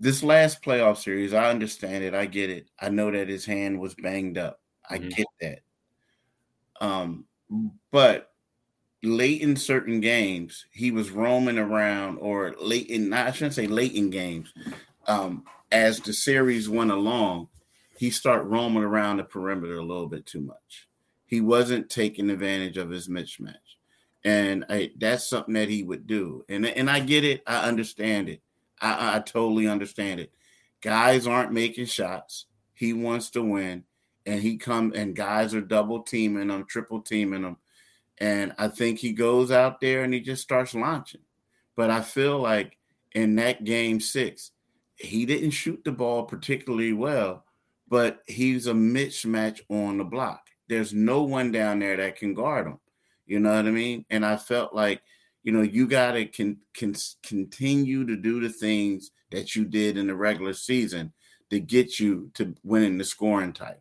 This 0.00 0.22
last 0.22 0.62
playoff 0.62 0.96
series, 0.96 1.34
I 1.34 1.50
understand 1.50 2.02
it. 2.02 2.14
I 2.14 2.26
get 2.26 2.50
it. 2.50 2.68
I 2.80 2.88
know 2.88 3.10
that 3.10 3.28
his 3.28 3.44
hand 3.44 3.78
was 3.78 3.94
banged 3.94 4.38
up. 4.38 4.60
I 4.88 4.98
mm-hmm. 4.98 5.08
get 5.10 5.26
that. 5.40 5.60
Um, 6.80 7.26
but 7.92 8.29
late 9.02 9.40
in 9.40 9.56
certain 9.56 10.00
games, 10.00 10.66
he 10.72 10.90
was 10.90 11.10
roaming 11.10 11.58
around, 11.58 12.18
or 12.18 12.54
late 12.60 12.88
in 12.88 13.12
I 13.12 13.30
shouldn't 13.30 13.54
say 13.54 13.66
late 13.66 13.94
in 13.94 14.10
games. 14.10 14.52
Um, 15.06 15.44
as 15.72 16.00
the 16.00 16.12
series 16.12 16.68
went 16.68 16.90
along, 16.90 17.48
he 17.96 18.10
started 18.10 18.44
roaming 18.44 18.82
around 18.82 19.18
the 19.18 19.24
perimeter 19.24 19.76
a 19.76 19.84
little 19.84 20.06
bit 20.06 20.26
too 20.26 20.40
much. 20.40 20.88
He 21.26 21.40
wasn't 21.40 21.90
taking 21.90 22.30
advantage 22.30 22.76
of 22.76 22.90
his 22.90 23.08
mismatch. 23.08 23.54
And 24.24 24.64
I, 24.68 24.90
that's 24.98 25.28
something 25.28 25.54
that 25.54 25.68
he 25.68 25.82
would 25.82 26.06
do. 26.06 26.44
And, 26.48 26.66
and 26.66 26.90
I 26.90 27.00
get 27.00 27.24
it. 27.24 27.42
I 27.46 27.68
understand 27.68 28.28
it. 28.28 28.42
I, 28.80 29.16
I 29.16 29.20
totally 29.20 29.68
understand 29.68 30.20
it. 30.20 30.32
Guys 30.80 31.26
aren't 31.26 31.52
making 31.52 31.86
shots. 31.86 32.46
He 32.74 32.92
wants 32.92 33.30
to 33.30 33.42
win. 33.42 33.84
And 34.26 34.40
he 34.40 34.58
come 34.58 34.92
and 34.94 35.16
guys 35.16 35.54
are 35.54 35.60
double 35.60 36.02
teaming 36.02 36.50
him, 36.50 36.64
triple 36.66 37.00
teaming 37.00 37.44
him. 37.44 37.56
And 38.20 38.52
I 38.58 38.68
think 38.68 38.98
he 38.98 39.12
goes 39.12 39.50
out 39.50 39.80
there 39.80 40.04
and 40.04 40.12
he 40.12 40.20
just 40.20 40.42
starts 40.42 40.74
launching. 40.74 41.22
But 41.76 41.90
I 41.90 42.02
feel 42.02 42.38
like 42.38 42.76
in 43.12 43.36
that 43.36 43.64
game 43.64 44.00
six, 44.00 44.52
he 44.96 45.24
didn't 45.24 45.52
shoot 45.52 45.82
the 45.84 45.92
ball 45.92 46.24
particularly 46.24 46.92
well, 46.92 47.44
but 47.88 48.20
he's 48.26 48.66
a 48.66 48.72
mismatch 48.72 49.60
on 49.70 49.96
the 49.96 50.04
block. 50.04 50.42
There's 50.68 50.92
no 50.92 51.22
one 51.22 51.50
down 51.50 51.78
there 51.78 51.96
that 51.96 52.16
can 52.16 52.34
guard 52.34 52.66
him. 52.66 52.78
You 53.26 53.40
know 53.40 53.54
what 53.54 53.66
I 53.66 53.70
mean? 53.70 54.04
And 54.10 54.26
I 54.26 54.36
felt 54.36 54.74
like, 54.74 55.00
you 55.42 55.52
know, 55.52 55.62
you 55.62 55.86
got 55.86 56.12
to 56.12 56.26
can, 56.26 56.58
can 56.74 56.94
continue 57.22 58.04
to 58.06 58.16
do 58.16 58.40
the 58.40 58.50
things 58.50 59.10
that 59.30 59.56
you 59.56 59.64
did 59.64 59.96
in 59.96 60.08
the 60.08 60.14
regular 60.14 60.52
season 60.52 61.12
to 61.48 61.60
get 61.60 61.98
you 61.98 62.30
to 62.34 62.54
winning 62.62 62.98
the 62.98 63.04
scoring 63.04 63.52
title 63.52 63.80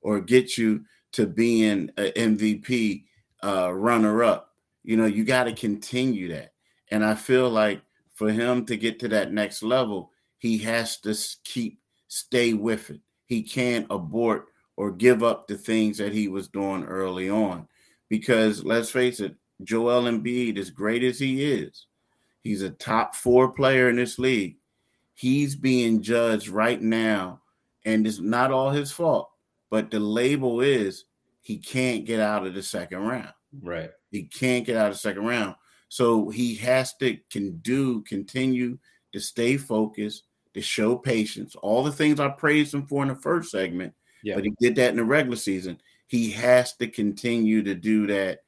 or 0.00 0.20
get 0.20 0.56
you 0.56 0.84
to 1.12 1.26
being 1.26 1.90
an 1.96 2.12
MVP 2.16 3.04
uh, 3.42 3.72
runner 3.72 4.22
up. 4.22 4.50
You 4.84 4.96
know, 4.96 5.06
you 5.06 5.24
got 5.24 5.44
to 5.44 5.52
continue 5.52 6.28
that. 6.28 6.52
And 6.90 7.04
I 7.04 7.14
feel 7.14 7.48
like 7.48 7.82
for 8.14 8.30
him 8.30 8.66
to 8.66 8.76
get 8.76 8.98
to 9.00 9.08
that 9.08 9.32
next 9.32 9.62
level, 9.62 10.10
he 10.38 10.58
has 10.58 10.98
to 11.00 11.16
keep 11.44 11.78
stay 12.08 12.52
with 12.52 12.90
it. 12.90 13.00
He 13.26 13.42
can't 13.42 13.86
abort 13.88 14.48
or 14.76 14.90
give 14.90 15.22
up 15.22 15.46
the 15.46 15.56
things 15.56 15.98
that 15.98 16.12
he 16.12 16.28
was 16.28 16.48
doing 16.48 16.84
early 16.84 17.30
on. 17.30 17.66
Because 18.08 18.64
let's 18.64 18.90
face 18.90 19.20
it, 19.20 19.36
Joel 19.62 20.02
Embiid, 20.02 20.58
as 20.58 20.70
great 20.70 21.02
as 21.02 21.18
he 21.18 21.44
is, 21.44 21.86
he's 22.42 22.62
a 22.62 22.70
top 22.70 23.14
four 23.14 23.52
player 23.52 23.88
in 23.88 23.96
this 23.96 24.18
league. 24.18 24.56
He's 25.14 25.54
being 25.54 26.02
judged 26.02 26.48
right 26.48 26.80
now, 26.80 27.40
and 27.84 28.06
it's 28.06 28.18
not 28.18 28.50
all 28.50 28.70
his 28.70 28.90
fault, 28.90 29.30
but 29.70 29.90
the 29.90 30.00
label 30.00 30.60
is 30.60 31.04
he 31.42 31.58
can't 31.58 32.06
get 32.06 32.20
out 32.20 32.46
of 32.46 32.54
the 32.54 32.62
second 32.62 33.00
round. 33.00 33.32
Right. 33.60 33.90
He 34.10 34.22
can't 34.22 34.64
get 34.64 34.76
out 34.76 34.88
of 34.88 34.94
the 34.94 34.98
second 34.98 35.26
round. 35.26 35.56
So 35.88 36.30
he 36.30 36.54
has 36.56 36.94
to 36.98 37.18
can 37.30 37.58
do 37.58 38.00
continue 38.02 38.78
to 39.12 39.20
stay 39.20 39.58
focused, 39.58 40.24
to 40.54 40.62
show 40.62 40.96
patience, 40.96 41.54
all 41.56 41.82
the 41.82 41.92
things 41.92 42.18
I 42.18 42.28
praised 42.28 42.72
him 42.72 42.86
for 42.86 43.02
in 43.02 43.08
the 43.08 43.16
first 43.16 43.50
segment. 43.50 43.92
Yeah. 44.22 44.36
But 44.36 44.44
he 44.44 44.54
did 44.60 44.76
that 44.76 44.90
in 44.90 44.96
the 44.96 45.04
regular 45.04 45.36
season. 45.36 45.80
He 46.06 46.30
has 46.30 46.74
to 46.76 46.86
continue 46.86 47.62
to 47.62 47.74
do 47.74 48.06
that 48.06 48.40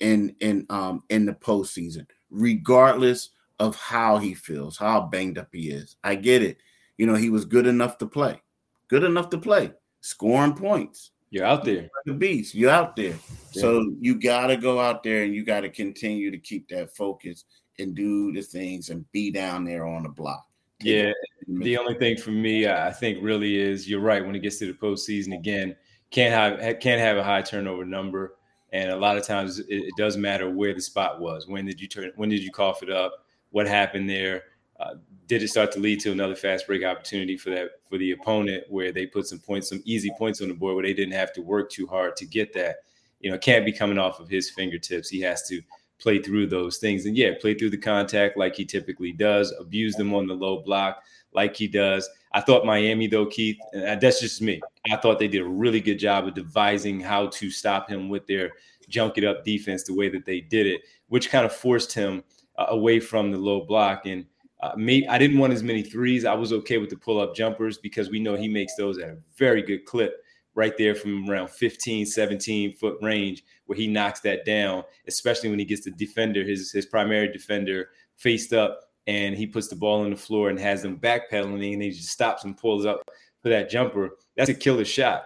in 0.00 0.34
in 0.40 0.66
um 0.68 1.04
in 1.08 1.24
the 1.24 1.32
postseason, 1.32 2.06
regardless 2.30 3.30
of 3.58 3.76
how 3.76 4.18
he 4.18 4.34
feels, 4.34 4.76
how 4.76 5.02
banged 5.02 5.38
up 5.38 5.48
he 5.52 5.70
is. 5.70 5.96
I 6.02 6.16
get 6.16 6.42
it. 6.42 6.58
You 6.98 7.06
know, 7.06 7.14
he 7.14 7.30
was 7.30 7.44
good 7.44 7.66
enough 7.66 7.98
to 7.98 8.06
play, 8.06 8.42
good 8.88 9.04
enough 9.04 9.30
to 9.30 9.38
play, 9.38 9.72
scoring 10.00 10.54
points. 10.54 11.12
You're 11.32 11.46
out 11.46 11.64
there. 11.64 11.88
The 12.04 12.12
beast. 12.12 12.54
You're 12.54 12.70
out 12.70 12.94
there. 12.94 13.16
Yeah. 13.52 13.62
So 13.62 13.94
you 14.00 14.20
gotta 14.20 14.54
go 14.54 14.78
out 14.78 15.02
there 15.02 15.22
and 15.22 15.34
you 15.34 15.46
gotta 15.46 15.70
continue 15.70 16.30
to 16.30 16.36
keep 16.36 16.68
that 16.68 16.94
focus 16.94 17.44
and 17.78 17.94
do 17.94 18.32
the 18.32 18.42
things 18.42 18.90
and 18.90 19.10
be 19.12 19.30
down 19.30 19.64
there 19.64 19.86
on 19.86 20.02
the 20.02 20.10
block. 20.10 20.46
Yeah, 20.82 21.12
the 21.48 21.78
only 21.78 21.94
thing 21.94 22.18
for 22.18 22.32
me, 22.32 22.68
I 22.68 22.92
think, 22.92 23.18
really 23.22 23.56
is 23.56 23.88
you're 23.88 24.00
right. 24.00 24.24
When 24.24 24.34
it 24.34 24.40
gets 24.40 24.58
to 24.58 24.66
the 24.66 24.74
postseason 24.74 25.34
again, 25.34 25.74
can't 26.10 26.34
have 26.34 26.80
can't 26.80 27.00
have 27.00 27.16
a 27.16 27.24
high 27.24 27.40
turnover 27.40 27.86
number, 27.86 28.36
and 28.74 28.90
a 28.90 28.96
lot 28.96 29.16
of 29.16 29.26
times 29.26 29.58
it, 29.58 29.66
it 29.68 29.94
does 29.96 30.18
matter 30.18 30.50
where 30.50 30.74
the 30.74 30.82
spot 30.82 31.18
was. 31.18 31.48
When 31.48 31.64
did 31.64 31.80
you 31.80 31.88
turn? 31.88 32.12
When 32.16 32.28
did 32.28 32.42
you 32.42 32.50
cough 32.50 32.82
it 32.82 32.90
up? 32.90 33.24
What 33.52 33.66
happened 33.66 34.10
there? 34.10 34.42
Uh, 34.78 34.96
did 35.32 35.42
it 35.42 35.48
start 35.48 35.72
to 35.72 35.80
lead 35.80 35.98
to 35.98 36.12
another 36.12 36.34
fast 36.34 36.66
break 36.66 36.84
opportunity 36.84 37.38
for 37.38 37.48
that 37.48 37.70
for 37.88 37.96
the 37.96 38.10
opponent, 38.10 38.64
where 38.68 38.92
they 38.92 39.06
put 39.06 39.26
some 39.26 39.38
points, 39.38 39.70
some 39.70 39.80
easy 39.86 40.10
points 40.18 40.42
on 40.42 40.48
the 40.48 40.54
board, 40.54 40.74
where 40.74 40.84
they 40.84 40.92
didn't 40.92 41.14
have 41.14 41.32
to 41.32 41.40
work 41.40 41.70
too 41.70 41.86
hard 41.86 42.16
to 42.16 42.26
get 42.26 42.52
that? 42.52 42.76
You 43.20 43.30
know, 43.30 43.38
can't 43.38 43.64
be 43.64 43.72
coming 43.72 43.96
off 43.96 44.20
of 44.20 44.28
his 44.28 44.50
fingertips. 44.50 45.08
He 45.08 45.22
has 45.22 45.48
to 45.48 45.62
play 45.98 46.20
through 46.20 46.48
those 46.48 46.76
things. 46.76 47.06
And 47.06 47.16
yeah, 47.16 47.30
play 47.40 47.54
through 47.54 47.70
the 47.70 47.78
contact 47.78 48.36
like 48.36 48.54
he 48.54 48.66
typically 48.66 49.12
does, 49.12 49.54
abuse 49.58 49.94
them 49.94 50.12
on 50.12 50.26
the 50.26 50.34
low 50.34 50.60
block 50.60 51.02
like 51.32 51.56
he 51.56 51.66
does. 51.66 52.10
I 52.32 52.42
thought 52.42 52.66
Miami, 52.66 53.06
though, 53.06 53.24
Keith, 53.24 53.56
and 53.72 53.98
that's 54.02 54.20
just 54.20 54.42
me. 54.42 54.60
I 54.92 54.96
thought 54.96 55.18
they 55.18 55.28
did 55.28 55.40
a 55.40 55.48
really 55.48 55.80
good 55.80 55.98
job 55.98 56.26
of 56.26 56.34
devising 56.34 57.00
how 57.00 57.28
to 57.28 57.50
stop 57.50 57.88
him 57.88 58.10
with 58.10 58.26
their 58.26 58.52
junk 58.90 59.16
it 59.16 59.24
up 59.24 59.46
defense 59.46 59.84
the 59.84 59.94
way 59.94 60.10
that 60.10 60.26
they 60.26 60.40
did 60.40 60.66
it, 60.66 60.82
which 61.08 61.30
kind 61.30 61.46
of 61.46 61.54
forced 61.54 61.94
him 61.94 62.22
uh, 62.58 62.66
away 62.68 63.00
from 63.00 63.30
the 63.30 63.38
low 63.38 63.64
block. 63.64 64.04
And 64.04 64.26
uh, 64.62 64.76
me, 64.76 65.06
I 65.08 65.18
didn't 65.18 65.38
want 65.38 65.52
as 65.52 65.62
many 65.62 65.82
threes. 65.82 66.24
I 66.24 66.34
was 66.34 66.52
okay 66.52 66.78
with 66.78 66.90
the 66.90 66.96
pull 66.96 67.20
up 67.20 67.34
jumpers 67.34 67.78
because 67.78 68.10
we 68.10 68.20
know 68.20 68.36
he 68.36 68.48
makes 68.48 68.76
those 68.76 68.98
at 68.98 69.08
a 69.08 69.18
very 69.36 69.60
good 69.60 69.84
clip 69.84 70.22
right 70.54 70.76
there 70.78 70.94
from 70.94 71.28
around 71.28 71.50
15, 71.50 72.06
17 72.06 72.76
foot 72.76 72.96
range 73.02 73.42
where 73.66 73.76
he 73.76 73.88
knocks 73.88 74.20
that 74.20 74.44
down, 74.44 74.84
especially 75.08 75.50
when 75.50 75.58
he 75.58 75.64
gets 75.64 75.84
the 75.84 75.90
defender, 75.90 76.44
his, 76.44 76.70
his 76.70 76.86
primary 76.86 77.32
defender 77.32 77.88
faced 78.16 78.52
up 78.52 78.80
and 79.06 79.34
he 79.34 79.46
puts 79.46 79.68
the 79.68 79.76
ball 79.76 80.04
on 80.04 80.10
the 80.10 80.16
floor 80.16 80.48
and 80.48 80.58
has 80.60 80.82
them 80.82 80.98
backpedaling 80.98 81.72
and 81.72 81.82
he 81.82 81.90
just 81.90 82.10
stops 82.10 82.44
and 82.44 82.56
pulls 82.56 82.86
up 82.86 83.02
for 83.42 83.48
that 83.48 83.68
jumper. 83.68 84.10
That's 84.36 84.50
a 84.50 84.54
killer 84.54 84.84
shot. 84.84 85.24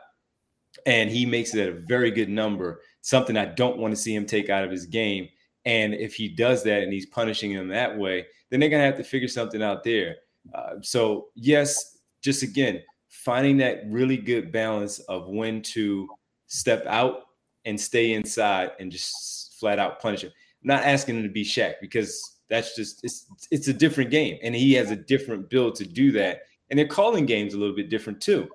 And 0.86 1.10
he 1.10 1.26
makes 1.26 1.54
it 1.54 1.60
at 1.60 1.68
a 1.68 1.80
very 1.80 2.10
good 2.10 2.28
number, 2.28 2.80
something 3.02 3.36
I 3.36 3.46
don't 3.46 3.78
want 3.78 3.92
to 3.92 4.00
see 4.00 4.14
him 4.14 4.26
take 4.26 4.48
out 4.48 4.64
of 4.64 4.70
his 4.70 4.86
game. 4.86 5.28
And 5.66 5.92
if 5.94 6.14
he 6.14 6.28
does 6.28 6.62
that 6.62 6.82
and 6.82 6.92
he's 6.92 7.06
punishing 7.06 7.50
him 7.50 7.68
that 7.68 7.98
way, 7.98 8.26
then 8.48 8.60
they're 8.60 8.70
going 8.70 8.80
to 8.80 8.86
have 8.86 8.96
to 8.96 9.04
figure 9.04 9.28
something 9.28 9.62
out 9.62 9.84
there. 9.84 10.16
Uh, 10.54 10.74
so, 10.80 11.26
yes, 11.34 11.98
just 12.22 12.42
again, 12.42 12.80
finding 13.08 13.56
that 13.58 13.82
really 13.88 14.16
good 14.16 14.52
balance 14.52 15.00
of 15.00 15.28
when 15.28 15.60
to 15.60 16.08
step 16.46 16.86
out 16.86 17.24
and 17.64 17.78
stay 17.78 18.12
inside 18.12 18.70
and 18.78 18.92
just 18.92 19.58
flat 19.58 19.78
out 19.78 20.00
punish 20.00 20.22
him. 20.22 20.30
I'm 20.62 20.68
not 20.68 20.84
asking 20.84 21.16
him 21.16 21.22
to 21.24 21.28
be 21.28 21.44
Shaq 21.44 21.74
because 21.80 22.38
that's 22.48 22.76
just 22.76 23.02
it's 23.02 23.26
it's 23.50 23.66
a 23.66 23.72
different 23.72 24.10
game 24.10 24.38
and 24.42 24.54
he 24.54 24.72
has 24.74 24.92
a 24.92 24.96
different 24.96 25.50
build 25.50 25.74
to 25.76 25.84
do 25.84 26.12
that. 26.12 26.42
And 26.70 26.78
they're 26.78 26.86
calling 26.86 27.26
games 27.26 27.54
a 27.54 27.58
little 27.58 27.74
bit 27.74 27.90
different 27.90 28.20
too. 28.20 28.48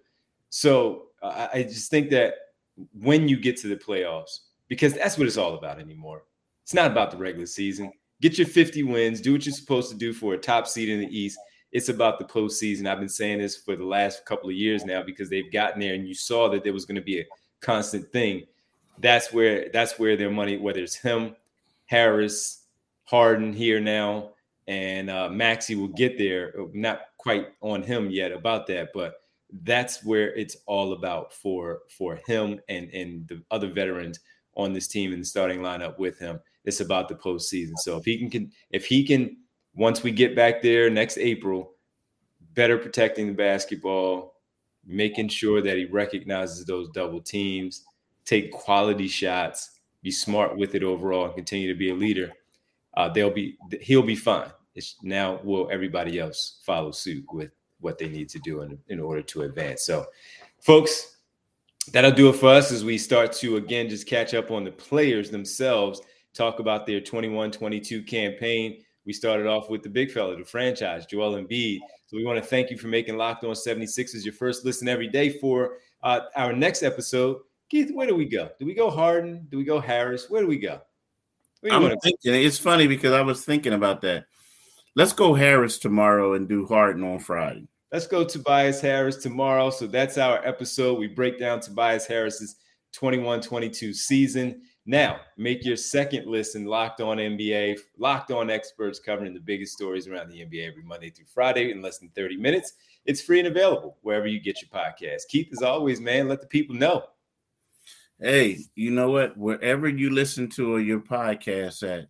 So 0.50 1.08
I 1.22 1.64
just 1.64 1.92
think 1.92 2.10
that 2.12 2.36
when 2.94 3.28
you 3.28 3.38
get 3.38 3.58
to 3.58 3.68
the 3.68 3.76
playoffs, 3.76 4.40
because 4.68 4.94
that's 4.94 5.18
what 5.18 5.28
it's 5.28 5.38
all 5.38 5.56
about 5.56 5.80
anymore. 5.80 6.24
It's 6.64 6.74
not 6.74 6.92
about 6.92 7.12
the 7.12 7.18
regular 7.18 7.48
season. 7.48 7.92
Get 8.22 8.38
your 8.38 8.48
50 8.48 8.84
wins, 8.84 9.22
do 9.22 9.34
what 9.34 9.46
you're 9.46 9.54
supposed 9.54 9.90
to 9.92 9.98
do 9.98 10.14
for 10.14 10.34
a 10.34 10.38
top 10.38 10.68
seed 10.68 10.90
in 10.90 11.00
the 11.00 11.08
East, 11.08 11.40
it's 11.72 11.90
about 11.90 12.20
the 12.20 12.26
postseason. 12.26 12.86
I've 12.86 13.00
been 13.00 13.10
saying 13.10 13.40
this 13.40 13.56
for 13.56 13.76
the 13.76 13.86
last 13.86 14.26
couple 14.26 14.50
of 14.50 14.56
years 14.56 14.84
now 14.84 15.02
because 15.04 15.30
they've 15.30 15.52
gotten 15.52 15.80
there 15.80 15.94
and 15.94 16.08
you 16.08 16.14
saw 16.14 16.50
that 16.50 16.64
there 16.64 16.74
was 16.74 16.86
going 16.86 16.96
to 16.96 17.02
be 17.02 17.20
a 17.20 17.26
constant 17.62 18.12
thing. 18.12 18.44
That's 19.00 19.32
where 19.32 19.70
that's 19.72 19.98
where 19.98 20.18
their 20.18 20.30
money, 20.30 20.58
whether 20.58 20.82
it's 20.82 20.96
him, 20.96 21.36
Harris, 21.86 22.66
Harden 23.06 23.54
here 23.54 23.80
now, 23.80 24.32
and 24.68 25.10
uh, 25.10 25.30
Maxey 25.30 25.76
will 25.76 25.88
get 25.88 26.18
there. 26.18 26.54
Not 26.74 27.02
quite 27.18 27.48
on 27.62 27.84
him 27.84 28.12
yet 28.12 28.32
about 28.32 28.68
that, 28.68 28.90
but 28.94 29.16
that's 29.64 30.04
where 30.04 30.34
it's 30.36 30.58
all 30.66 30.94
about 30.94 31.34
for 31.34 31.80
for 31.90 32.20
him 32.28 32.60
and 32.68 32.90
and 32.90 33.28
the 33.30 33.42
other 33.50 33.72
veterans 33.72 34.20
on 34.56 34.74
this 34.74 34.88
team 34.88 35.14
in 35.14 35.20
the 35.20 35.26
starting 35.26 35.60
lineup 35.60 35.98
with 35.98 36.20
him. 36.20 36.40
It's 36.66 36.80
about 36.80 37.08
the 37.08 37.16
postseason. 37.16 37.74
So 37.78 37.98
if 37.98 38.06
he 38.06 38.18
can, 38.18 38.30
can 38.30 38.52
if 38.70 38.86
he 38.86 39.04
can 39.04 39.38
once 39.74 40.04
we 40.04 40.12
get 40.12 40.36
back 40.36 40.62
there 40.62 40.90
next 40.90 41.18
April, 41.18 41.74
better 42.54 42.78
protecting 42.78 43.28
the 43.28 43.34
basketball, 43.34 44.36
making 44.86 45.30
sure 45.30 45.62
that 45.62 45.78
he 45.78 45.86
recognizes 45.86 46.66
those 46.66 46.90
double 46.90 47.22
teams, 47.22 47.84
take 48.26 48.52
quality 48.52 49.08
shots, 49.08 49.80
be 50.04 50.12
smart 50.12 50.58
with 50.58 50.76
it 50.76 50.84
overall, 50.84 51.26
and 51.26 51.36
continue 51.36 51.72
to 51.72 51.78
be 51.78 51.90
a 51.90 51.96
leader. 51.96 52.32
Uh, 52.96 53.08
they'll 53.10 53.32
be 53.32 53.58
he'll 53.82 54.02
be 54.02 54.16
fine. 54.16 54.52
It's 54.76 54.98
now 55.02 55.40
will 55.44 55.70
everybody 55.72 56.20
else 56.20 56.60
follow 56.64 56.92
suit 56.92 57.26
with 57.32 57.52
what 57.80 57.98
they 57.98 58.08
need 58.08 58.30
to 58.30 58.40
do 58.40 58.62
in, 58.62 58.78
in 58.90 59.00
order 59.00 59.22
to 59.22 59.42
advance. 59.42 59.86
So, 59.86 60.06
folks, 60.60 61.18
that'll 61.88 62.12
do 62.12 62.30
it 62.30 62.36
for 62.36 62.50
us 62.50 62.72
as 62.72 62.84
we 62.84 62.98
start 62.98 63.32
to 63.34 63.58
again 63.58 63.90
just 63.90 64.08
catch 64.08 64.34
up 64.34 64.52
on 64.52 64.64
the 64.64 64.72
players 64.72 65.30
themselves, 65.30 66.02
talk 66.34 66.60
about 66.60 66.86
their 66.86 67.02
21 67.02 67.52
22 67.52 68.04
campaign. 68.04 68.84
We 69.06 69.14
started 69.14 69.48
off 69.48 69.70
with 69.70 69.82
the 69.82 69.90
big 69.90 70.12
fella, 70.12 70.38
the 70.38 70.46
franchise, 70.46 71.06
Joel 71.06 71.34
Embiid. 71.34 71.80
So 72.06 72.18
we 72.18 72.26
want 72.26 72.38
to 72.38 72.48
thank 72.48 72.70
you 72.70 72.78
for 72.78 72.88
making 72.88 73.18
Locked 73.18 73.44
On 73.44 73.56
76 73.56 74.24
your 74.24 74.34
first 74.34 74.64
listen 74.64 74.88
every 74.88 75.08
day 75.08 75.40
for 75.40 75.78
uh, 76.04 76.22
our 76.36 76.54
next 76.54 76.84
episode. 76.84 77.38
Keith, 77.70 77.90
where 77.94 78.06
do 78.06 78.16
we 78.16 78.26
go? 78.26 78.50
Do 78.60 78.66
we 78.66 78.76
go 78.76 78.92
Harden? 78.92 79.48
Do 79.50 79.58
we 79.58 79.64
go 79.64 79.80
Harris? 79.80 80.30
Where 80.30 80.42
do 80.42 80.48
we 80.48 80.60
go? 80.60 80.82
I'm 81.72 81.84
thinking. 82.00 82.34
It's 82.34 82.58
funny 82.58 82.88
because 82.88 83.14
I 83.14 83.22
was 83.22 83.46
thinking 83.46 83.74
about 83.74 84.02
that. 84.02 84.26
Let's 84.96 85.14
go 85.14 85.34
Harris 85.34 85.80
tomorrow 85.80 86.34
and 86.34 86.50
do 86.50 86.66
Harden 86.66 87.04
on 87.04 87.20
Friday. 87.20 87.68
Let's 87.92 88.08
go 88.08 88.24
Tobias 88.24 88.80
Harris 88.80 89.18
tomorrow. 89.18 89.70
So 89.70 89.86
that's 89.86 90.18
our 90.18 90.46
episode. 90.46 90.98
We 90.98 91.08
break 91.08 91.38
down 91.38 91.60
Tobias 91.60 92.06
Harris's 92.06 92.56
21-22 92.96 93.94
season. 93.94 94.62
Now, 94.86 95.20
make 95.38 95.66
your 95.66 95.76
second 95.76 96.26
listen 96.26 96.66
locked 96.66 97.02
on 97.02 97.18
NBA, 97.18 97.80
locked 97.98 98.32
on 98.32 98.50
experts 98.50 99.00
covering 99.00 99.34
the 99.34 99.42
biggest 99.42 99.74
stories 99.74 100.08
around 100.08 100.30
the 100.30 100.40
NBA 100.40 100.70
every 100.70 100.84
Monday 100.84 101.10
through 101.10 101.26
Friday 101.34 101.72
in 101.72 101.82
less 101.82 102.00
than 102.00 102.10
30 102.16 102.38
minutes. 102.38 102.74
It's 103.06 103.22
free 103.22 103.40
and 103.40 103.48
available 103.48 103.98
wherever 104.02 104.26
you 104.26 104.40
get 104.40 104.62
your 104.62 104.70
podcast. 104.70 105.28
Keith, 105.30 105.50
as 105.52 105.62
always, 105.62 106.00
man, 106.00 106.30
let 106.30 106.40
the 106.40 106.48
people 106.48 106.76
know. 106.76 107.04
Hey, 108.20 108.60
you 108.76 108.92
know 108.92 109.12
what? 109.12 109.36
Wherever 109.38 109.90
you 109.90 110.12
listen 110.12 110.48
to 110.52 110.78
your 110.78 111.00
podcast 111.00 111.84
at, 111.84 112.08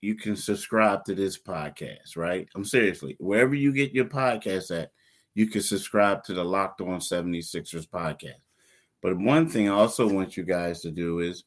you 0.00 0.14
can 0.14 0.36
subscribe 0.36 1.04
to 1.04 1.14
this 1.14 1.38
podcast, 1.38 2.16
right? 2.16 2.48
I'm 2.54 2.64
seriously, 2.64 3.16
wherever 3.18 3.54
you 3.54 3.72
get 3.72 3.92
your 3.92 4.04
podcast 4.04 4.76
at, 4.76 4.92
you 5.34 5.46
can 5.46 5.62
subscribe 5.62 6.24
to 6.24 6.34
the 6.34 6.44
Locked 6.44 6.80
On 6.80 6.98
76ers 6.98 7.88
podcast. 7.88 8.40
But 9.02 9.16
one 9.16 9.48
thing 9.48 9.68
I 9.68 9.72
also 9.72 10.08
want 10.08 10.36
you 10.36 10.42
guys 10.42 10.80
to 10.80 10.90
do 10.90 11.20
is 11.20 11.44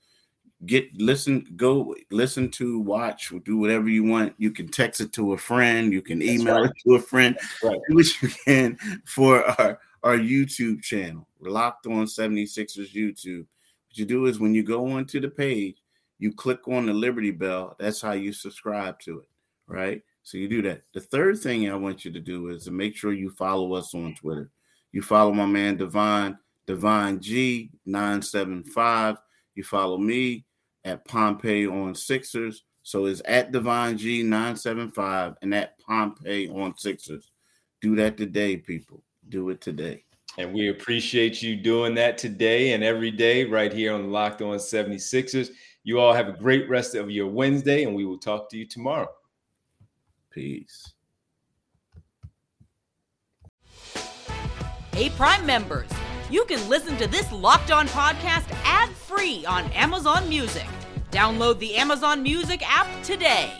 get 0.65 0.87
listen, 0.97 1.45
go 1.55 1.95
listen 2.09 2.49
to, 2.51 2.79
watch, 2.79 3.33
do 3.43 3.57
whatever 3.57 3.89
you 3.89 4.03
want. 4.03 4.33
You 4.37 4.51
can 4.51 4.67
text 4.67 5.01
it 5.01 5.11
to 5.13 5.33
a 5.33 5.37
friend, 5.37 5.91
you 5.91 6.01
can 6.01 6.21
email 6.21 6.61
right. 6.61 6.69
it 6.69 6.73
to 6.85 6.95
a 6.95 7.01
friend, 7.01 7.37
right. 7.63 7.79
do 7.89 7.95
what 7.95 8.21
you 8.21 8.29
can 8.45 8.77
for 9.05 9.43
our, 9.59 9.79
our 10.03 10.17
YouTube 10.17 10.81
channel, 10.81 11.27
Locked 11.39 11.87
On 11.87 12.05
76ers 12.05 12.93
YouTube. 12.93 13.39
What 13.39 13.97
you 13.97 14.05
do 14.05 14.25
is 14.27 14.39
when 14.39 14.53
you 14.53 14.63
go 14.63 14.91
onto 14.91 15.19
the 15.19 15.29
page, 15.29 15.80
you 16.21 16.31
click 16.31 16.67
on 16.67 16.85
the 16.85 16.93
Liberty 16.93 17.31
Bell. 17.31 17.75
That's 17.79 17.99
how 17.99 18.11
you 18.11 18.31
subscribe 18.31 18.99
to 18.99 19.21
it, 19.21 19.27
right? 19.65 20.03
So 20.21 20.37
you 20.37 20.47
do 20.47 20.61
that. 20.61 20.83
The 20.93 21.01
third 21.01 21.39
thing 21.39 21.67
I 21.67 21.75
want 21.75 22.05
you 22.05 22.11
to 22.11 22.19
do 22.19 22.49
is 22.49 22.65
to 22.65 22.71
make 22.71 22.95
sure 22.95 23.11
you 23.11 23.31
follow 23.31 23.73
us 23.73 23.95
on 23.95 24.13
Twitter. 24.13 24.51
You 24.91 25.01
follow 25.01 25.31
my 25.31 25.47
man 25.47 25.77
Devon, 25.77 26.37
Devon 26.67 27.17
G975. 27.17 29.17
You 29.55 29.63
follow 29.63 29.97
me 29.97 30.45
at 30.85 31.03
Pompey 31.05 31.65
on 31.65 31.95
Sixers. 31.95 32.65
So 32.83 33.07
it's 33.07 33.23
at 33.25 33.51
Devon 33.51 33.97
G975 33.97 35.37
and 35.41 35.55
at 35.55 35.79
Pompey 35.79 36.49
on 36.49 36.77
Sixers. 36.77 37.31
Do 37.81 37.95
that 37.95 38.15
today, 38.15 38.57
people. 38.57 39.01
Do 39.27 39.49
it 39.49 39.59
today. 39.59 40.03
And 40.37 40.53
we 40.53 40.69
appreciate 40.69 41.41
you 41.41 41.57
doing 41.57 41.93
that 41.95 42.17
today 42.17 42.73
and 42.73 42.83
every 42.83 43.11
day 43.11 43.43
right 43.43 43.73
here 43.73 43.93
on 43.93 44.11
Locked 44.11 44.41
On 44.41 44.57
76ers. 44.57 45.49
You 45.83 45.99
all 45.99 46.13
have 46.13 46.27
a 46.27 46.33
great 46.33 46.69
rest 46.69 46.95
of 46.95 47.09
your 47.09 47.27
Wednesday, 47.27 47.83
and 47.83 47.95
we 47.95 48.05
will 48.05 48.19
talk 48.19 48.49
to 48.49 48.57
you 48.57 48.65
tomorrow. 48.65 49.09
Peace. 50.29 50.93
Hey, 54.93 55.09
Prime 55.09 55.45
members, 55.45 55.89
you 56.29 56.45
can 56.45 56.69
listen 56.69 56.97
to 56.97 57.07
this 57.07 57.31
locked 57.31 57.71
on 57.71 57.87
podcast 57.87 58.45
ad 58.63 58.89
free 58.89 59.45
on 59.45 59.71
Amazon 59.71 60.29
Music. 60.29 60.67
Download 61.11 61.57
the 61.59 61.75
Amazon 61.75 62.21
Music 62.21 62.61
app 62.63 62.87
today. 63.03 63.51